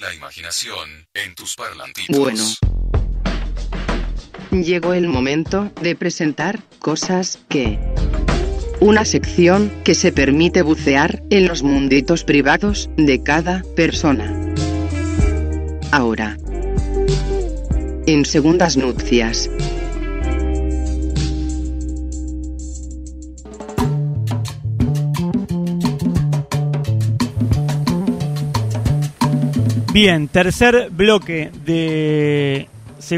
La 0.00 0.14
imaginación 0.14 1.06
en 1.14 1.34
tus 1.34 1.56
parlantitos. 1.56 2.16
Bueno. 2.16 2.44
Llegó 4.50 4.94
el 4.94 5.08
momento 5.08 5.70
de 5.80 5.96
presentar 5.96 6.62
cosas 6.78 7.38
que... 7.48 7.78
Una 8.80 9.04
sección 9.04 9.72
que 9.84 9.94
se 9.94 10.12
permite 10.12 10.62
bucear 10.62 11.22
en 11.30 11.46
los 11.46 11.62
munditos 11.62 12.24
privados 12.24 12.90
de 12.96 13.22
cada 13.22 13.62
persona. 13.76 14.34
Ahora. 15.92 16.36
En 18.06 18.24
segundas 18.24 18.76
nupcias. 18.76 19.48
Bien, 29.92 30.28
tercer 30.28 30.88
bloque 30.90 31.50
de 31.64 32.68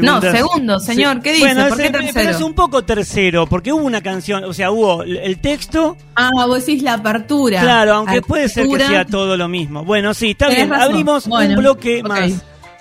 no, 0.01 0.19
segundo, 0.19 0.79
señor, 0.79 1.21
¿qué 1.21 1.33
dice? 1.33 1.45
Bueno, 1.45 1.67
¿Por 1.69 1.77
qué 1.77 1.85
es, 1.85 1.91
tercero? 1.91 2.11
pero 2.15 2.29
es 2.31 2.41
un 2.41 2.53
poco 2.53 2.83
tercero, 2.83 3.45
porque 3.47 3.71
hubo 3.71 3.85
una 3.85 4.01
canción, 4.01 4.43
o 4.43 4.51
sea, 4.53 4.71
hubo 4.71 5.03
el 5.03 5.39
texto. 5.39 5.95
Ah, 6.15 6.31
vos 6.33 6.65
decís 6.65 6.81
la 6.81 6.95
apertura. 6.95 7.61
Claro, 7.61 7.93
aunque 7.93 8.21
puede 8.21 8.49
ser 8.49 8.67
que 8.67 8.79
sea 8.79 9.05
todo 9.05 9.37
lo 9.37 9.47
mismo. 9.47 9.85
Bueno, 9.85 10.13
sí, 10.13 10.31
está 10.31 10.49
bien. 10.49 10.69
razón. 10.69 10.91
Abrimos 10.91 11.27
Bueno, 11.27 11.53
un 11.53 11.59
bloque 11.59 12.01
más. 12.03 12.31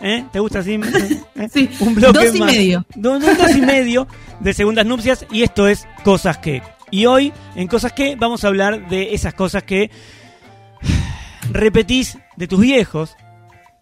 ¿Eh? 0.00 0.24
¿Te 0.32 0.40
gusta 0.40 0.60
así? 0.60 0.72
¿Eh? 1.36 1.48
Sí, 1.52 1.68
un 1.80 1.94
bloque 1.94 2.26
dos 2.26 2.34
y 2.36 2.38
más. 2.40 2.52
medio. 2.52 2.86
Do- 2.94 3.18
do- 3.18 3.34
dos 3.34 3.54
y 3.56 3.60
medio 3.60 4.08
de 4.40 4.54
segundas 4.54 4.84
nupcias 4.86 5.24
y 5.30 5.42
esto 5.42 5.68
es 5.68 5.86
Cosas 6.04 6.38
que. 6.38 6.62
Y 6.90 7.06
hoy, 7.06 7.32
en 7.54 7.68
Cosas 7.68 7.92
que, 7.92 8.16
vamos 8.16 8.44
a 8.44 8.48
hablar 8.48 8.88
de 8.88 9.14
esas 9.14 9.34
cosas 9.34 9.62
que 9.62 9.90
repetís 11.52 12.18
de 12.36 12.48
tus 12.48 12.60
viejos, 12.60 13.16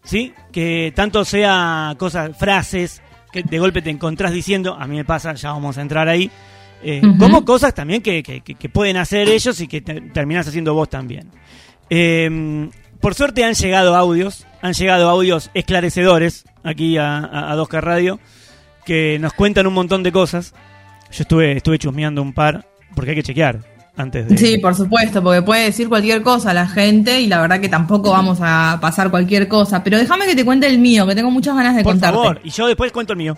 ¿sí? 0.03 0.33
Que 0.51 0.91
tanto 0.95 1.25
sea 1.25 1.95
cosas, 1.97 2.37
frases, 2.37 3.01
que 3.31 3.43
de 3.43 3.59
golpe 3.59 3.81
te 3.81 3.89
encontrás 3.89 4.31
diciendo, 4.31 4.75
a 4.79 4.85
mí 4.87 4.95
me 4.95 5.05
pasa, 5.05 5.33
ya 5.33 5.51
vamos 5.51 5.77
a 5.77 5.81
entrar 5.81 6.07
ahí, 6.07 6.29
eh, 6.83 7.01
como 7.17 7.43
cosas 7.45 7.73
también 7.73 8.01
que, 8.01 8.21
que- 8.21 8.41
que- 8.41 8.55
que 8.55 8.69
pueden 8.69 8.97
hacer 8.97 9.27
ellos 9.29 9.59
y 9.61 9.67
que 9.67 9.81
te- 9.81 10.01
terminás 10.01 10.47
haciendo 10.47 10.73
vos 10.73 10.89
también. 10.89 11.29
Eh, 11.89 12.69
por 12.99 13.15
suerte 13.15 13.43
han 13.43 13.53
llegado 13.53 13.95
audios, 13.95 14.45
han 14.61 14.73
llegado 14.73 15.09
audios 15.09 15.49
esclarecedores 15.53 16.45
aquí 16.63 16.97
a, 16.97 17.17
a, 17.19 17.51
a 17.51 17.55
2K 17.57 17.81
Radio, 17.81 18.19
que 18.85 19.17
nos 19.19 19.33
cuentan 19.33 19.67
un 19.67 19.73
montón 19.73 20.03
de 20.03 20.11
cosas. 20.11 20.53
Yo 21.11 21.23
estuve, 21.23 21.53
estuve 21.57 21.79
chusmeando 21.79 22.21
un 22.21 22.33
par, 22.33 22.65
porque 22.95 23.11
hay 23.11 23.15
que 23.17 23.23
chequear 23.23 23.59
antes 23.95 24.27
de... 24.27 24.37
Sí, 24.37 24.57
por 24.57 24.75
supuesto, 24.75 25.21
porque 25.23 25.41
puede 25.41 25.65
decir 25.65 25.87
cualquier 25.89 26.21
cosa 26.23 26.51
a 26.51 26.53
la 26.53 26.67
gente 26.67 27.21
y 27.21 27.27
la 27.27 27.41
verdad 27.41 27.59
que 27.59 27.69
tampoco 27.69 28.11
vamos 28.11 28.39
a 28.41 28.77
pasar 28.81 29.11
cualquier 29.11 29.47
cosa. 29.47 29.83
Pero 29.83 29.97
déjame 29.97 30.25
que 30.25 30.35
te 30.35 30.43
cuente 30.45 30.67
el 30.67 30.79
mío, 30.79 31.05
que 31.07 31.15
tengo 31.15 31.29
muchas 31.31 31.55
ganas 31.55 31.75
de 31.75 31.83
Por 31.83 31.93
contarte. 31.93 32.15
favor, 32.17 32.41
y 32.43 32.49
yo 32.49 32.67
después 32.67 32.91
cuento 32.91 33.13
el 33.13 33.17
mío. 33.17 33.37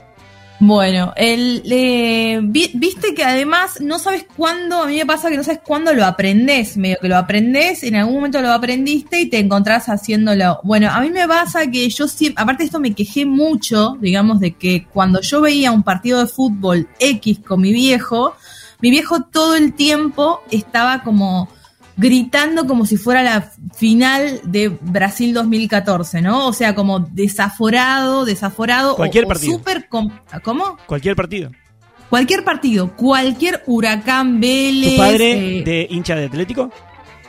Bueno, 0.57 1.11
el, 1.17 1.63
eh, 1.69 2.39
vi- 2.41 2.71
viste 2.75 3.13
que 3.13 3.25
además 3.25 3.81
no 3.81 3.99
sabes 3.99 4.25
cuándo, 4.37 4.83
a 4.83 4.87
mí 4.87 4.95
me 4.95 5.05
pasa 5.05 5.29
que 5.29 5.35
no 5.35 5.43
sabes 5.43 5.59
cuándo 5.61 5.93
lo 5.93 6.05
aprendés, 6.05 6.77
medio 6.77 6.95
que 7.01 7.09
lo 7.09 7.17
aprendés, 7.17 7.83
en 7.83 7.97
algún 7.97 8.15
momento 8.15 8.41
lo 8.41 8.53
aprendiste 8.53 9.19
y 9.19 9.29
te 9.29 9.37
encontrás 9.37 9.89
haciéndolo. 9.89 10.61
Bueno, 10.63 10.89
a 10.89 11.01
mí 11.01 11.09
me 11.09 11.27
pasa 11.27 11.69
que 11.69 11.89
yo 11.89 12.07
siempre, 12.07 12.41
aparte 12.41 12.63
de 12.63 12.67
esto 12.67 12.79
me 12.79 12.93
quejé 12.93 13.25
mucho, 13.25 13.97
digamos, 13.99 14.39
de 14.39 14.51
que 14.53 14.85
cuando 14.93 15.19
yo 15.19 15.41
veía 15.41 15.73
un 15.73 15.83
partido 15.83 16.19
de 16.21 16.27
fútbol 16.27 16.87
X 16.99 17.39
con 17.45 17.59
mi 17.59 17.73
viejo, 17.73 18.33
mi 18.81 18.89
viejo 18.91 19.21
todo 19.23 19.55
el 19.55 19.73
tiempo 19.73 20.41
estaba 20.51 21.03
como 21.03 21.49
gritando 21.97 22.67
como 22.67 22.85
si 22.85 22.97
fuera 22.97 23.23
la 23.23 23.51
final 23.73 24.41
de 24.43 24.67
Brasil 24.81 25.33
2014, 25.33 26.21
¿no? 26.21 26.47
O 26.47 26.53
sea, 26.53 26.75
como 26.75 26.99
desaforado, 26.99 28.25
desaforado. 28.25 28.93
o- 28.93 28.95
Cualquier 28.97 29.25
o 29.25 29.27
partido. 29.29 29.53
súper 29.57 29.87
com- 29.87 30.09
¿Cómo? 30.43 30.77
Cualquier 30.87 31.15
partido. 31.15 31.51
Cualquier 32.09 32.43
partido, 32.43 32.91
cualquier 32.95 33.63
huracán 33.65 34.39
Vélez. 34.39 34.91
¿Tu 34.93 34.97
padre 34.97 35.59
eh, 35.59 35.63
de 35.63 35.87
hincha 35.89 36.15
de 36.15 36.25
Atlético? 36.25 36.69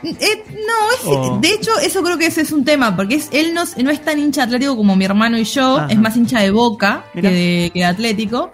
eh, 0.03 0.43
no, 0.51 0.91
es, 0.93 1.05
O- 1.05 1.39
de 1.41 1.49
hecho, 1.53 1.71
eso 1.79 2.03
creo 2.03 2.17
que 2.17 2.27
ese 2.27 2.41
es 2.41 2.51
un 2.51 2.63
tema, 2.63 2.95
porque 2.95 3.15
es, 3.15 3.29
él 3.31 3.53
no, 3.53 3.63
no 3.83 3.89
es 3.89 4.03
tan 4.03 4.19
hincha 4.19 4.43
atlético 4.43 4.75
como 4.77 4.95
mi 4.95 5.05
hermano 5.05 5.37
y 5.37 5.43
yo, 5.45 5.77
Ajá. 5.77 5.87
es 5.89 5.97
más 5.97 6.15
hincha 6.15 6.41
de 6.41 6.51
boca 6.51 7.05
que 7.13 7.21
de, 7.21 7.71
que 7.73 7.79
de 7.79 7.85
atlético. 7.85 8.51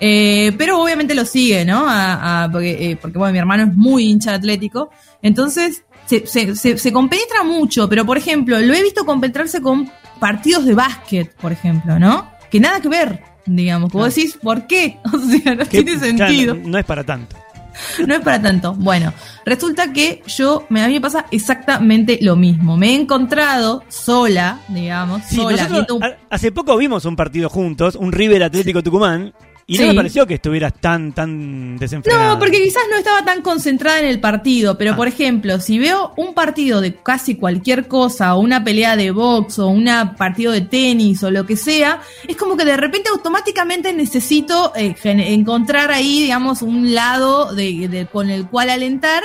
Eh, 0.00 0.52
pero 0.58 0.82
obviamente 0.82 1.14
lo 1.14 1.24
sigue, 1.24 1.64
¿no? 1.64 1.88
A- 1.88 2.44
a- 2.44 2.50
porque, 2.50 2.90
eh, 2.90 2.96
porque, 3.00 3.18
bueno, 3.18 3.32
mi 3.32 3.38
hermano 3.38 3.64
es 3.64 3.74
muy 3.74 4.04
hincha 4.10 4.30
de 4.30 4.36
atlético. 4.36 4.90
Entonces, 5.22 5.84
se, 6.06 6.26
se, 6.26 6.54
se, 6.56 6.76
se 6.78 6.92
compenetra 6.92 7.42
mucho, 7.44 7.88
pero 7.88 8.04
por 8.04 8.18
ejemplo, 8.18 8.58
lo 8.60 8.74
he 8.74 8.82
visto 8.82 9.04
compenetrarse 9.06 9.62
con 9.62 9.90
partidos 10.20 10.64
de 10.64 10.74
básquet, 10.74 11.34
por 11.36 11.52
ejemplo, 11.52 11.98
¿no? 11.98 12.28
Que 12.50 12.60
nada 12.60 12.80
que 12.80 12.88
ver, 12.88 13.20
digamos. 13.46 13.90
Vos 13.92 14.14
decís, 14.14 14.38
¿por 14.42 14.66
qué? 14.66 14.98
O 15.12 15.18
sea, 15.18 15.54
no 15.54 15.64
Que 15.64 15.82
tiene 15.82 15.98
sentido. 15.98 16.54
no, 16.54 16.68
no 16.68 16.78
es 16.78 16.84
para 16.84 17.04
tanto. 17.04 17.36
No 18.06 18.14
es 18.14 18.20
para 18.20 18.40
tanto. 18.40 18.72
Bueno, 18.74 19.12
resulta 19.44 19.92
que 19.92 20.22
yo, 20.28 20.64
me, 20.68 20.80
a 20.84 20.86
mí 20.86 20.94
me 20.94 21.00
pasa 21.00 21.26
exactamente 21.32 22.18
lo 22.22 22.36
mismo. 22.36 22.76
Me 22.76 22.90
he 22.90 22.94
encontrado 22.94 23.82
sola, 23.88 24.60
digamos, 24.68 25.22
Sí, 25.28 25.36
sola. 25.36 25.66
nosotros 25.68 25.98
un- 26.00 26.14
hace 26.30 26.52
poco 26.52 26.76
vimos 26.76 27.04
un 27.04 27.16
partido 27.16 27.48
juntos, 27.48 27.96
un 27.96 28.12
River 28.12 28.44
Atlético 28.44 28.80
Tucumán, 28.82 29.32
y 29.66 29.78
no 29.78 29.82
Sí. 29.84 29.88
me 29.88 29.94
pareció 29.94 30.26
que 30.26 30.34
estuvieras 30.34 30.74
tan, 30.80 31.12
tan 31.12 31.78
desenfrenado. 31.78 32.34
No, 32.34 32.38
porque 32.38 32.62
quizás 32.62 32.82
no 32.90 32.98
estaba 32.98 33.24
tan 33.24 33.40
concentrada 33.40 34.00
en 34.00 34.06
el 34.06 34.20
partido, 34.20 34.76
pero 34.76 34.92
Ah. 34.92 34.96
por 34.96 35.08
ejemplo, 35.08 35.58
si 35.60 35.78
veo 35.78 36.12
un 36.16 36.34
partido 36.34 36.80
de 36.82 36.94
casi 36.94 37.36
cualquier 37.36 37.88
cosa, 37.88 38.34
o 38.34 38.40
una 38.40 38.62
pelea 38.62 38.96
de 38.96 39.10
box, 39.10 39.58
o 39.60 39.68
un 39.68 39.88
partido 40.18 40.52
de 40.52 40.60
tenis, 40.60 41.22
o 41.22 41.30
lo 41.30 41.46
que 41.46 41.56
sea, 41.56 42.00
es 42.28 42.36
como 42.36 42.56
que 42.56 42.64
de 42.64 42.76
repente 42.76 43.08
automáticamente 43.10 43.92
necesito 43.92 44.72
eh, 44.76 44.94
encontrar 45.02 45.90
ahí, 45.90 46.20
digamos, 46.22 46.60
un 46.62 46.94
lado 46.94 47.54
de, 47.54 47.88
de- 47.88 48.06
con 48.06 48.28
el 48.30 48.46
cual 48.46 48.68
alentar. 48.70 49.22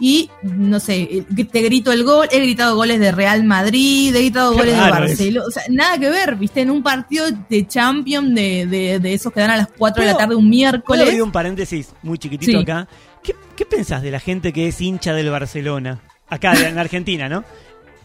Y, 0.00 0.30
no 0.42 0.78
sé, 0.78 1.02
eh, 1.02 1.24
te 1.50 1.60
grito 1.62 1.90
el 1.90 2.04
gol, 2.04 2.28
he 2.30 2.38
gritado 2.38 2.76
goles 2.76 3.00
de 3.00 3.10
Real 3.10 3.42
Madrid, 3.44 4.14
he 4.14 4.20
gritado 4.20 4.52
Qué 4.52 4.58
goles 4.58 4.74
de. 4.76 4.80
Barcelona, 4.90 5.46
o 5.46 5.50
sea, 5.50 5.62
nada 5.70 5.98
que 5.98 6.08
ver, 6.08 6.36
viste, 6.36 6.60
en 6.60 6.70
un 6.70 6.82
partido 6.84 7.26
de 7.48 7.66
Champions 7.66 8.32
de, 8.34 8.66
de, 8.66 9.00
de 9.00 9.14
esos 9.14 9.32
que 9.32 9.40
dan 9.40 9.50
a 9.50 9.56
las 9.56 9.68
4 9.76 10.00
de 10.02 10.06
la 10.06 10.12
¿Puedo- 10.14 10.18
tarde 10.18 10.34
un 10.36 10.42
¿Puedo 10.44 10.50
miércoles. 10.50 11.02
abrir 11.04 11.22
un 11.22 11.32
paréntesis 11.32 11.92
muy 12.02 12.16
chiquitito 12.18 12.52
Sí. 12.52 12.62
acá? 12.62 12.86
¿Qué, 13.24 13.34
¿Qué 13.56 13.66
pensás 13.66 14.02
de 14.02 14.12
la 14.12 14.20
gente 14.20 14.52
que 14.52 14.68
es 14.68 14.80
hincha 14.80 15.12
del 15.14 15.30
Barcelona? 15.30 16.00
Acá, 16.28 16.52
en 16.68 16.78
Argentina, 16.78 17.28
¿no? 17.28 17.42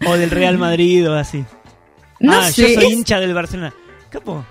O 0.08 0.16
del 0.18 0.32
Real 0.32 0.58
Madrid 0.58 1.08
o 1.10 1.14
así. 1.16 1.44
No 2.20 2.34
ah, 2.34 2.50
sé, 2.52 2.74
yo 2.74 2.82
soy 2.82 2.92
hincha 2.94 3.20
del 3.20 3.34
Barcelona. 3.34 3.74
Capo. 4.10 4.44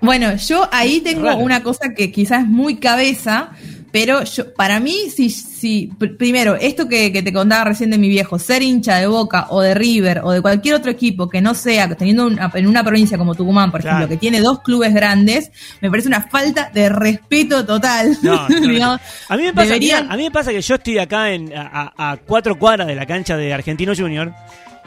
Bueno, 0.00 0.36
yo 0.36 0.68
ahí 0.72 1.00
tengo 1.00 1.24
Raro. 1.24 1.38
una 1.38 1.62
cosa 1.62 1.94
que 1.96 2.12
quizás 2.12 2.42
es 2.42 2.48
muy 2.48 2.76
cabeza, 2.76 3.50
pero 3.92 4.22
yo, 4.24 4.52
para 4.54 4.80
mí, 4.80 4.94
si, 5.14 5.30
si 5.30 5.88
pr- 5.98 6.16
primero, 6.16 6.54
esto 6.56 6.88
que, 6.88 7.12
que 7.12 7.22
te 7.22 7.32
contaba 7.32 7.64
recién 7.64 7.90
de 7.90 7.98
mi 7.98 8.08
viejo, 8.08 8.38
ser 8.38 8.62
hincha 8.62 8.96
de 8.96 9.06
Boca 9.06 9.46
o 9.50 9.60
de 9.60 9.74
River 9.74 10.20
o 10.24 10.32
de 10.32 10.40
cualquier 10.42 10.74
otro 10.74 10.90
equipo 10.90 11.28
que 11.28 11.40
no 11.40 11.54
sea, 11.54 11.88
teniendo 11.94 12.26
una- 12.26 12.50
en 12.54 12.66
una 12.66 12.82
provincia 12.84 13.16
como 13.18 13.34
Tucumán, 13.34 13.70
por 13.70 13.80
Claro. 13.80 13.96
ejemplo, 13.98 14.14
que 14.14 14.20
tiene 14.20 14.40
dos 14.40 14.60
clubes 14.60 14.92
grandes, 14.92 15.50
me 15.80 15.90
parece 15.90 16.08
una 16.08 16.22
falta 16.28 16.70
de 16.74 16.88
respeto 16.88 17.64
total. 17.64 18.16
No, 18.22 18.48
no, 18.48 18.60
no. 18.60 18.68
Digamos, 18.68 19.00
A 19.28 19.36
mí 19.36 19.42
me 19.44 19.52
pasa, 19.54 19.66
deberían- 19.68 20.10
a 20.10 20.16
mí 20.16 20.22
me 20.24 20.30
pasa 20.30 20.50
que 20.50 20.60
yo 20.60 20.74
estoy 20.74 20.98
acá 20.98 21.30
en, 21.32 21.52
a, 21.56 21.92
a- 21.96 22.16
cuatro 22.18 22.58
cuadras 22.58 22.86
de 22.86 22.94
la 22.94 23.06
cancha 23.06 23.36
de 23.36 23.52
Argentino 23.54 23.92
Junior. 23.96 24.32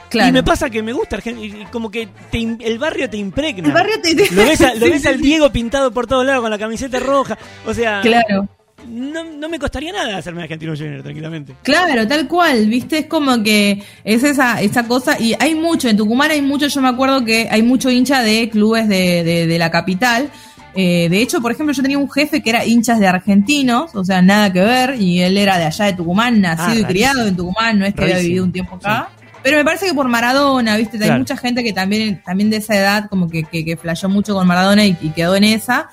claro. 0.10 0.30
Y 0.30 0.32
me 0.32 0.44
pasa 0.44 0.70
que 0.70 0.82
me 0.84 0.92
gusta. 0.94 1.18
Y 1.26 1.66
como 1.72 1.90
que 1.92 2.08
te 2.32 2.40
el 2.62 2.80
barrio 2.80 3.10
te 3.10 3.18
impregna. 3.18 3.68
El 3.68 3.74
barrio 3.74 3.96
te- 4.02 4.16
Lo 4.34 4.44
ves, 4.44 4.62
a- 4.62 4.74
lo 4.76 4.86
ves 4.88 5.02
sí, 5.04 5.08
al. 5.08 5.22
Diego 5.22 5.52
pintado 5.52 5.92
por 5.92 6.08
todos 6.08 6.26
lados 6.26 6.42
con 6.42 6.52
la 6.52 6.58
camiseta 6.58 7.00
roja. 7.00 7.38
O 7.66 7.74
sea, 7.74 8.02
Claro. 8.02 8.48
No, 8.88 9.24
no 9.24 9.50
me 9.50 9.60
costaría 9.60 9.92
nada 9.92 10.18
hacerme 10.18 10.44
Argentino 10.44 10.74
Junior 10.76 11.02
tranquilamente. 11.04 11.56
Claro, 11.64 12.08
tal 12.08 12.28
cual, 12.28 12.66
viste, 12.68 13.00
es 13.00 13.06
como 13.08 13.42
que 13.44 13.84
es 14.04 14.24
esa, 14.24 14.62
esa 14.62 14.84
cosa, 14.88 15.20
y 15.20 15.36
hay 15.40 15.56
mucho, 15.56 15.90
en 15.90 15.98
Tucumán 15.98 16.32
hay 16.32 16.42
mucho, 16.42 16.68
yo 16.68 16.82
me 16.82 16.90
acuerdo 16.90 17.24
que 17.26 17.48
hay 17.50 17.62
mucho 17.62 17.90
hincha 17.90 18.22
de 18.22 18.50
clubes 18.50 18.88
de, 18.88 19.24
de, 19.24 19.48
de 19.48 19.60
la 19.60 19.70
capital. 19.72 20.30
Eh, 20.76 21.08
de 21.10 21.22
hecho, 21.22 21.42
por 21.42 21.52
ejemplo, 21.52 21.74
yo 21.74 21.82
tenía 21.82 21.98
un 21.98 22.10
jefe 22.10 22.42
que 22.44 22.52
era 22.52 22.64
hinchas 22.64 23.00
de 23.00 23.08
argentinos, 23.08 23.96
o 23.96 24.06
sea, 24.06 24.22
nada 24.22 24.54
que 24.54 24.62
ver, 24.62 24.96
y 25.02 25.20
él 25.22 25.36
era 25.38 25.58
de 25.58 25.66
allá 25.66 25.86
de 25.86 25.94
Tucumán, 25.94 26.40
nacido 26.42 26.68
Ah, 26.68 26.76
y 26.76 26.82
rarísimo. 26.84 26.88
criado 26.90 27.28
en 27.28 27.36
Tucumán, 27.36 27.80
no 27.80 27.86
es 27.86 27.94
que 27.96 28.04
había 28.04 28.20
vivido 28.20 28.44
un 28.46 28.52
tiempo 28.52 28.76
acá. 28.76 29.10
Pero 29.42 29.58
me 29.58 29.64
parece 29.66 29.88
que 29.88 29.94
por 29.94 30.08
Maradona, 30.10 30.76
viste, 30.78 31.04
hay 31.04 31.18
mucha 31.18 31.36
gente 31.38 31.64
que 31.64 31.74
también, 31.74 32.22
también 32.24 32.50
de 32.50 32.58
esa 32.58 32.76
edad, 32.78 33.06
como 33.10 33.30
que, 33.30 33.44
que, 33.44 33.64
que 33.66 33.78
flasheó 33.78 34.10
mucho 34.10 34.34
con 34.34 34.46
Maradona 34.46 34.86
y, 34.86 34.96
y 35.02 35.10
quedó 35.10 35.36
en 35.36 35.46
esa. 35.46 35.90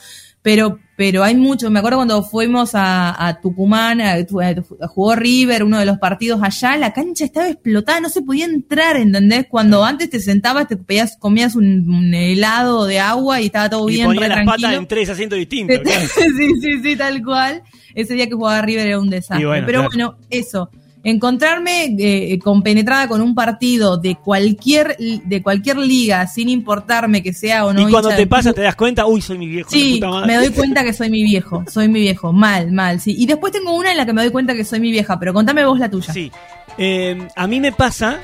Pero, 0.46 0.78
pero 0.96 1.25
hay 1.25 1.34
mucho. 1.34 1.72
Me 1.72 1.81
acuerdo 1.81 1.98
cuando 1.98 2.22
fuimos 2.22 2.76
a, 2.76 3.26
a 3.26 3.40
Tucumán, 3.40 4.00
a- 4.00 4.12
a- 4.14 4.87
jugó 4.87 5.16
River, 5.16 5.64
uno 5.64 5.81
de 5.81 5.84
los 5.87 5.98
partidos 5.98 6.40
allá, 6.40 6.76
la 6.76 6.93
cancha 6.93 7.25
estaba 7.25 7.48
explotada, 7.48 7.98
no 8.00 8.08
se 8.08 8.22
podía 8.22 8.44
entrar, 8.44 8.94
¿entendés? 8.96 9.46
Cuando 9.50 9.84
antes 9.84 10.08
te 10.08 10.20
sentabas, 10.20 10.69
te 10.69 10.76
pedías, 10.76 11.16
comías 11.19 11.56
un, 11.56 11.90
un 11.93 12.14
helado 12.14 12.84
de 12.84 13.00
agua 13.00 13.40
y 13.40 13.46
estaba 13.46 13.69
todo 13.70 13.88
Y 13.88 13.94
bien, 13.94 14.06
ponía 14.06 14.20
re 14.20 14.28
las 14.28 14.37
tranquilo. 14.44 14.69
patas 14.69 14.78
en 14.78 14.87
tres 14.87 15.08
asientos 15.08 15.37
distintos. 15.37 15.81
sí, 16.14 16.50
sí, 16.62 16.81
sí, 16.81 16.94
tal 16.96 17.25
cual. 17.25 17.62
Ese 17.96 18.14
día 18.14 18.28
que 18.28 18.34
jugaba 18.34 18.62
River 18.62 18.87
era 18.87 19.00
un 19.00 19.10
desastre. 19.10 19.44
Bueno, 19.46 19.66
Pero 19.66 19.78
claro. 19.81 19.90
bueno, 19.93 20.19
eso. 20.31 20.70
Encontrarme 21.11 21.94
eh, 21.99 22.38
compenetrada 22.38 23.06
con 23.08 23.20
un 23.20 23.35
partido 23.35 23.97
de 23.97 24.17
cualquier 24.17 24.97
de 24.97 25.43
cualquier 25.43 25.79
liga, 25.79 26.26
sin 26.26 26.49
importarme 26.49 27.23
que 27.23 27.32
sea 27.32 27.64
o 27.64 27.73
no. 27.73 27.88
Y 27.88 27.91
cuando 27.91 28.11
te 28.11 28.26
pasa 28.26 28.50
club, 28.50 28.56
te 28.56 28.62
das 28.62 28.76
cuenta, 28.76 29.06
uy, 29.06 29.20
soy 29.20 29.38
mi 29.38 29.47
viejo. 29.47 29.70
Sí, 29.70 29.94
puta 29.94 30.08
madre. 30.08 30.26
me 30.26 30.37
doy 30.37 30.50
cuenta 30.50 30.82
que 30.82 30.93
soy 30.93 31.08
mi 31.11 31.23
viejo, 31.23 31.64
soy 31.69 31.88
mi 31.88 32.00
viejo, 32.00 32.32
mal, 32.32 32.73
mal, 32.73 33.00
sí. 33.00 33.14
Y 33.17 33.26
después 33.26 33.53
tengo 33.53 33.75
una 33.76 33.93
en 33.93 33.97
la 33.97 34.05
que 34.05 34.12
me 34.12 34.23
doy 34.23 34.31
cuenta 34.32 34.55
que 34.55 34.64
soy 34.64 34.81
mi 34.81 34.91
vieja, 34.91 35.19
pero 35.19 35.32
contame 35.32 35.64
vos 35.64 35.79
la 35.79 35.88
tuya. 35.88 36.12
Sí. 36.12 36.31
Eh, 36.79 37.17
a 37.37 37.47
mí 37.47 37.61
me 37.61 37.73
pasa, 37.73 38.19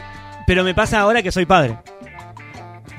pero 0.46 0.64
me 0.64 0.75
pasa 0.75 1.00
ahora 1.00 1.23
que 1.23 1.31
soy 1.32 1.46
padre. 1.46 1.79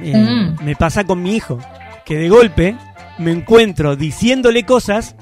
Eh, 0.02 0.14
Mm. 0.16 0.64
Me 0.66 0.76
pasa 0.76 1.04
con 1.04 1.22
mi 1.22 1.36
hijo, 1.36 1.60
que 2.06 2.18
de 2.18 2.30
golpe 2.30 2.76
me 3.20 3.32
encuentro 3.32 3.96
diciéndole 3.96 4.64
cosas 4.64 5.16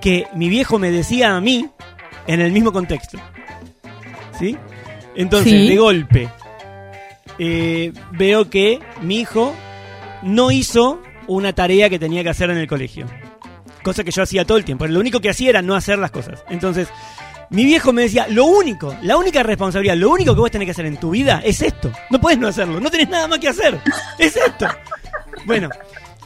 que 0.00 0.26
mi 0.34 0.48
viejo 0.48 0.78
me 0.78 0.90
decía 0.90 1.34
a 1.34 1.40
mí 1.40 1.68
en 2.26 2.40
el 2.40 2.52
mismo 2.52 2.72
contexto. 2.72 3.18
¿Sí? 4.38 4.56
Entonces, 5.14 5.52
Sí. 5.52 5.68
de 5.68 5.76
golpe, 5.76 6.28
eh, 7.38 7.92
veo 8.12 8.48
que 8.50 8.78
mi 9.02 9.20
hijo 9.20 9.54
no 10.22 10.50
hizo 10.50 11.00
una 11.26 11.52
tarea 11.52 11.88
que 11.90 11.98
tenía 11.98 12.22
que 12.22 12.30
hacer 12.30 12.50
en 12.50 12.58
el 12.58 12.66
colegio. 12.66 13.06
Cosa 13.82 14.04
que 14.04 14.10
yo 14.10 14.22
hacía 14.22 14.44
todo 14.44 14.58
el 14.58 14.64
tiempo. 14.64 14.86
Lo 14.86 15.00
único 15.00 15.20
que 15.20 15.30
hacía 15.30 15.50
era 15.50 15.62
no 15.62 15.74
hacer 15.74 15.98
las 15.98 16.10
cosas. 16.10 16.44
Entonces, 16.48 16.88
mi 17.50 17.64
viejo 17.64 17.92
me 17.92 18.02
decía, 18.02 18.26
lo 18.28 18.44
único, 18.46 18.94
la 19.02 19.16
única 19.16 19.42
responsabilidad, 19.42 19.96
lo 19.96 20.10
único 20.10 20.34
que 20.34 20.40
vos 20.40 20.50
tenés 20.50 20.66
que 20.66 20.72
hacer 20.72 20.86
en 20.86 20.96
tu 20.96 21.10
vida 21.10 21.40
es 21.44 21.62
esto. 21.62 21.92
No 22.10 22.20
puedes 22.20 22.38
no 22.38 22.48
hacerlo, 22.48 22.80
no 22.80 22.90
tenés 22.90 23.08
nada 23.08 23.28
más 23.28 23.38
que 23.38 23.48
hacer. 23.48 23.80
Es 24.18 24.36
esto. 24.36 24.66
Bueno, 25.44 25.68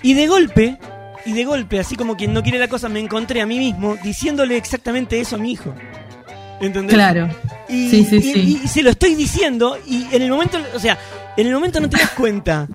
y 0.02 0.14
de 0.14 0.26
golpe, 0.26 0.78
y 1.26 1.32
de 1.34 1.44
golpe, 1.44 1.78
así 1.78 1.96
como 1.96 2.16
quien 2.16 2.32
no 2.32 2.42
quiere 2.42 2.58
la 2.58 2.68
cosa, 2.68 2.88
me 2.88 3.00
encontré 3.00 3.42
a 3.42 3.46
mí 3.46 3.58
mismo 3.58 3.96
diciéndole 4.02 4.56
exactamente 4.56 5.20
eso 5.20 5.36
a 5.36 5.38
mi 5.38 5.52
hijo. 5.52 5.74
¿Entendés? 6.60 6.94
Claro. 6.94 7.28
Y, 7.68 7.88
Sí, 7.90 8.04
sí, 8.04 8.16
y- 8.16 8.22
sí. 8.22 8.60
y 8.64 8.68
se 8.68 8.82
lo 8.82 8.90
estoy 8.90 9.14
diciendo 9.14 9.78
y 9.86 10.06
en 10.12 10.22
el 10.22 10.30
momento, 10.30 10.58
o 10.74 10.78
sea, 10.78 10.98
en 11.36 11.46
el 11.46 11.52
momento 11.54 11.80
no 11.80 11.88
te 11.88 11.96
das 11.98 12.10
cuenta. 12.10 12.68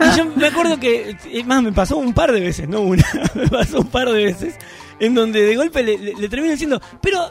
Y 0.00 0.16
yo 0.16 0.26
me 0.26 0.46
acuerdo 0.46 0.78
que, 0.78 1.16
es 1.32 1.44
más, 1.46 1.60
me 1.62 1.72
pasó 1.72 1.96
un 1.96 2.12
par 2.14 2.30
de 2.32 2.40
veces, 2.40 2.68
no 2.68 2.80
una, 2.82 3.04
me 3.34 3.48
pasó 3.48 3.80
un 3.80 3.88
par 3.88 4.08
de 4.10 4.24
veces, 4.26 4.54
en 5.00 5.14
donde 5.14 5.42
de 5.42 5.56
golpe 5.56 5.82
le, 5.82 5.98
le- 5.98 6.14
le 6.14 6.28
termino 6.28 6.52
diciendo, 6.52 6.80
pero, 7.02 7.28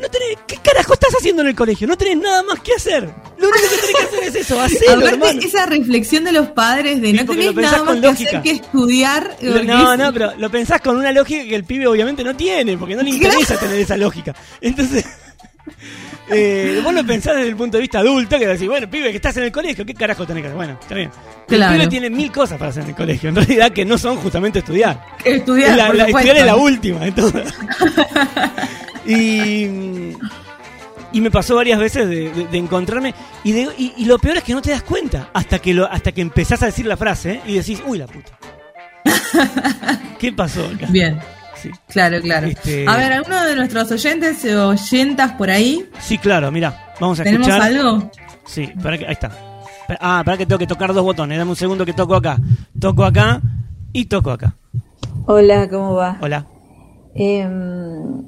no 0.00 0.08
tenés, 0.08 0.38
¿qué 0.46 0.56
carajo 0.62 0.94
estás 0.94 1.14
haciendo 1.18 1.42
en 1.42 1.48
el 1.48 1.54
colegio? 1.54 1.86
No 1.86 1.96
tenés 1.96 2.16
nada 2.18 2.42
más 2.42 2.60
que 2.60 2.72
hacer. 2.74 3.04
Lo 3.38 3.48
único 3.48 3.64
que 3.70 3.76
tenés 3.76 3.96
que 3.96 4.02
hacer 4.16 4.24
es 4.28 4.34
eso, 4.34 4.60
hacerlo, 4.60 5.06
Aparte, 5.06 5.14
hermano. 5.26 5.40
esa 5.42 5.66
reflexión 5.66 6.24
de 6.24 6.32
los 6.32 6.48
padres 6.48 7.00
de 7.00 7.08
Sí, 7.08 7.12
no 7.14 7.24
tenés 7.26 7.54
nada 7.54 7.82
más 7.84 7.96
que 8.00 8.06
hacer 8.08 8.42
que 8.42 8.50
estudiar. 8.52 9.36
Lo- 9.40 9.62
No, 9.64 9.96
no, 9.96 10.12
pero 10.12 10.32
lo 10.36 10.50
pensás 10.50 10.80
con 10.80 10.96
una 10.96 11.12
lógica 11.12 11.44
que 11.44 11.54
el 11.54 11.64
pibe 11.64 11.86
obviamente 11.86 12.24
no 12.24 12.34
tiene, 12.34 12.76
porque 12.78 12.96
no 12.96 13.02
le 13.02 13.10
interesa 13.10 13.56
tener 13.58 13.78
esa 13.80 13.96
lógica. 13.96 14.34
Entonces, 14.60 15.04
eh, 16.30 16.80
vos 16.82 16.92
lo 16.94 17.04
pensás 17.04 17.36
desde 17.36 17.48
el 17.50 17.56
punto 17.56 17.76
de 17.76 17.82
vista 17.82 17.98
adulto, 18.00 18.38
que 18.38 18.46
decís, 18.46 18.68
bueno, 18.68 18.88
pibe, 18.90 19.10
que 19.10 19.16
estás 19.16 19.36
en 19.36 19.44
el 19.44 19.52
colegio, 19.52 19.84
¿qué 19.84 19.94
carajo 19.94 20.26
tenés 20.26 20.42
que 20.42 20.46
hacer? 20.48 20.56
Bueno, 20.56 20.78
está 20.80 20.94
bien. 20.94 21.10
Claro. 21.48 21.72
El 21.74 21.78
pibe 21.80 21.90
tiene 21.90 22.10
mil 22.10 22.30
cosas 22.30 22.58
para 22.58 22.70
hacer 22.70 22.84
en 22.84 22.90
el 22.90 22.94
colegio, 22.96 23.28
en 23.30 23.36
realidad 23.36 23.72
que 23.72 23.84
no 23.84 23.98
son 23.98 24.16
justamente 24.18 24.60
estudiar. 24.60 25.04
Estudiar, 25.24 25.76
la, 25.76 25.92
la- 25.92 26.04
estudiar 26.08 26.36
es 26.36 26.46
la 26.46 26.56
última 26.56 27.00
de 27.00 27.12
todas. 27.12 27.54
y, 29.06 30.16
y 31.12 31.20
me 31.20 31.30
pasó 31.30 31.56
varias 31.56 31.78
veces 31.78 32.08
de, 32.08 32.30
de- 32.30 32.46
de 32.46 32.58
encontrarme. 32.58 33.14
Y, 33.44 33.52
de- 33.52 33.68
y, 33.78 33.92
y 33.96 34.04
lo 34.04 34.18
peor 34.18 34.36
es 34.38 34.44
que 34.44 34.52
no 34.54 34.62
te 34.62 34.70
das 34.70 34.82
cuenta 34.82 35.30
hasta 35.32 35.58
que, 35.58 35.74
lo, 35.74 35.90
hasta 35.90 36.12
que 36.12 36.20
empezás 36.20 36.62
a 36.62 36.66
decir 36.66 36.86
la 36.86 36.96
frase 36.96 37.32
¿eh? 37.34 37.40
y 37.46 37.54
decís, 37.54 37.82
uy, 37.86 37.98
la 37.98 38.06
puta. 38.06 38.32
¿Qué 40.18 40.32
pasó 40.32 40.64
acá? 40.66 40.86
Bien, 40.90 41.18
Sí. 41.56 41.70
claro, 41.88 42.20
claro. 42.22 42.46
Este- 42.46 42.86
A 42.88 42.96
ver, 42.96 43.12
alguno 43.12 43.42
de 43.44 43.54
nuestros 43.56 43.90
oyentes 43.92 44.44
o 44.46 44.68
oyentas 44.68 45.32
por 45.32 45.50
ahí, 45.50 45.88
Sí, 46.00 46.16
claro, 46.18 46.50
mira, 46.50 46.92
vamos 47.00 47.20
a 47.20 47.24
¿tenemos 47.24 47.48
escuchar. 47.48 47.68
algo? 47.70 48.10
Sí, 48.46 48.70
para 48.82 48.96
que, 48.98 49.06
ahí 49.06 49.12
está. 49.12 49.30
Ah, 50.00 50.22
para 50.24 50.36
que 50.38 50.46
tengo 50.46 50.58
que 50.58 50.66
tocar 50.66 50.92
dos 50.94 51.02
botones. 51.02 51.36
Dame 51.36 51.50
un 51.50 51.56
segundo 51.56 51.84
que 51.84 51.92
toco 51.92 52.14
acá. 52.14 52.38
Toco 52.78 53.04
acá 53.04 53.40
y 53.92 54.04
toco 54.04 54.30
acá. 54.30 54.54
Hola, 55.26 55.68
¿cómo 55.68 55.94
va? 55.94 56.16
Hola. 56.20 56.46
Em, 57.14 58.22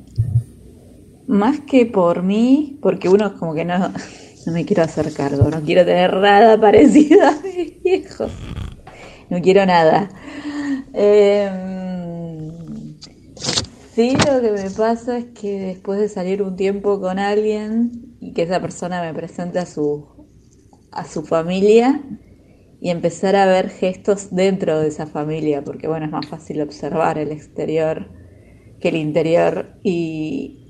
más 1.27 1.61
que 1.61 1.87
por 1.87 2.23
mí, 2.23 2.79
porque 2.83 3.09
uno 3.09 3.37
como 3.39 3.55
que 3.55 3.65
no, 3.65 3.79
no 4.47 4.53
me 4.53 4.65
quiero 4.65 4.83
hacer 4.83 5.13
cargo, 5.13 5.49
no 5.51 5.63
quiero 5.63 5.85
tener 5.85 6.17
nada 6.17 6.61
parecido 6.61 7.27
a 7.27 7.33
mis 7.43 7.83
viejos. 7.83 8.33
No 9.31 9.41
quiero 9.41 9.65
nada. 9.65 10.11
Em, 10.93 12.51
sí, 13.95 14.15
lo 14.17 14.41
que 14.43 14.53
me 14.53 14.71
pasa 14.71 15.19
es 15.19 15.27
que 15.27 15.61
después 15.61 15.99
de 15.99 16.09
salir 16.09 16.43
un 16.43 16.57
tiempo 16.57 17.01
con 17.01 17.19
alguien 17.19 18.17
y 18.21 18.33
que 18.35 18.43
esa 18.43 18.61
persona 18.61 19.01
me 19.01 19.15
presente 19.15 19.59
a 19.59 19.67
su, 19.67 20.07
a 20.91 21.05
su 21.05 21.23
familia, 21.23 22.03
y 22.83 22.91
empezar 22.91 23.37
a 23.37 23.47
ver 23.47 23.71
gestos 23.71 24.35
dentro 24.35 24.81
de 24.81 24.89
esa 24.89 25.07
familia, 25.07 25.63
porque 25.63 25.87
bueno, 25.87 26.07
es 26.07 26.11
más 26.11 26.27
fácil 26.27 26.61
observar 26.63 27.17
el 27.17 27.31
exterior 27.31 28.09
que 28.81 28.89
el 28.89 28.97
interior 28.97 29.79
y, 29.85 30.62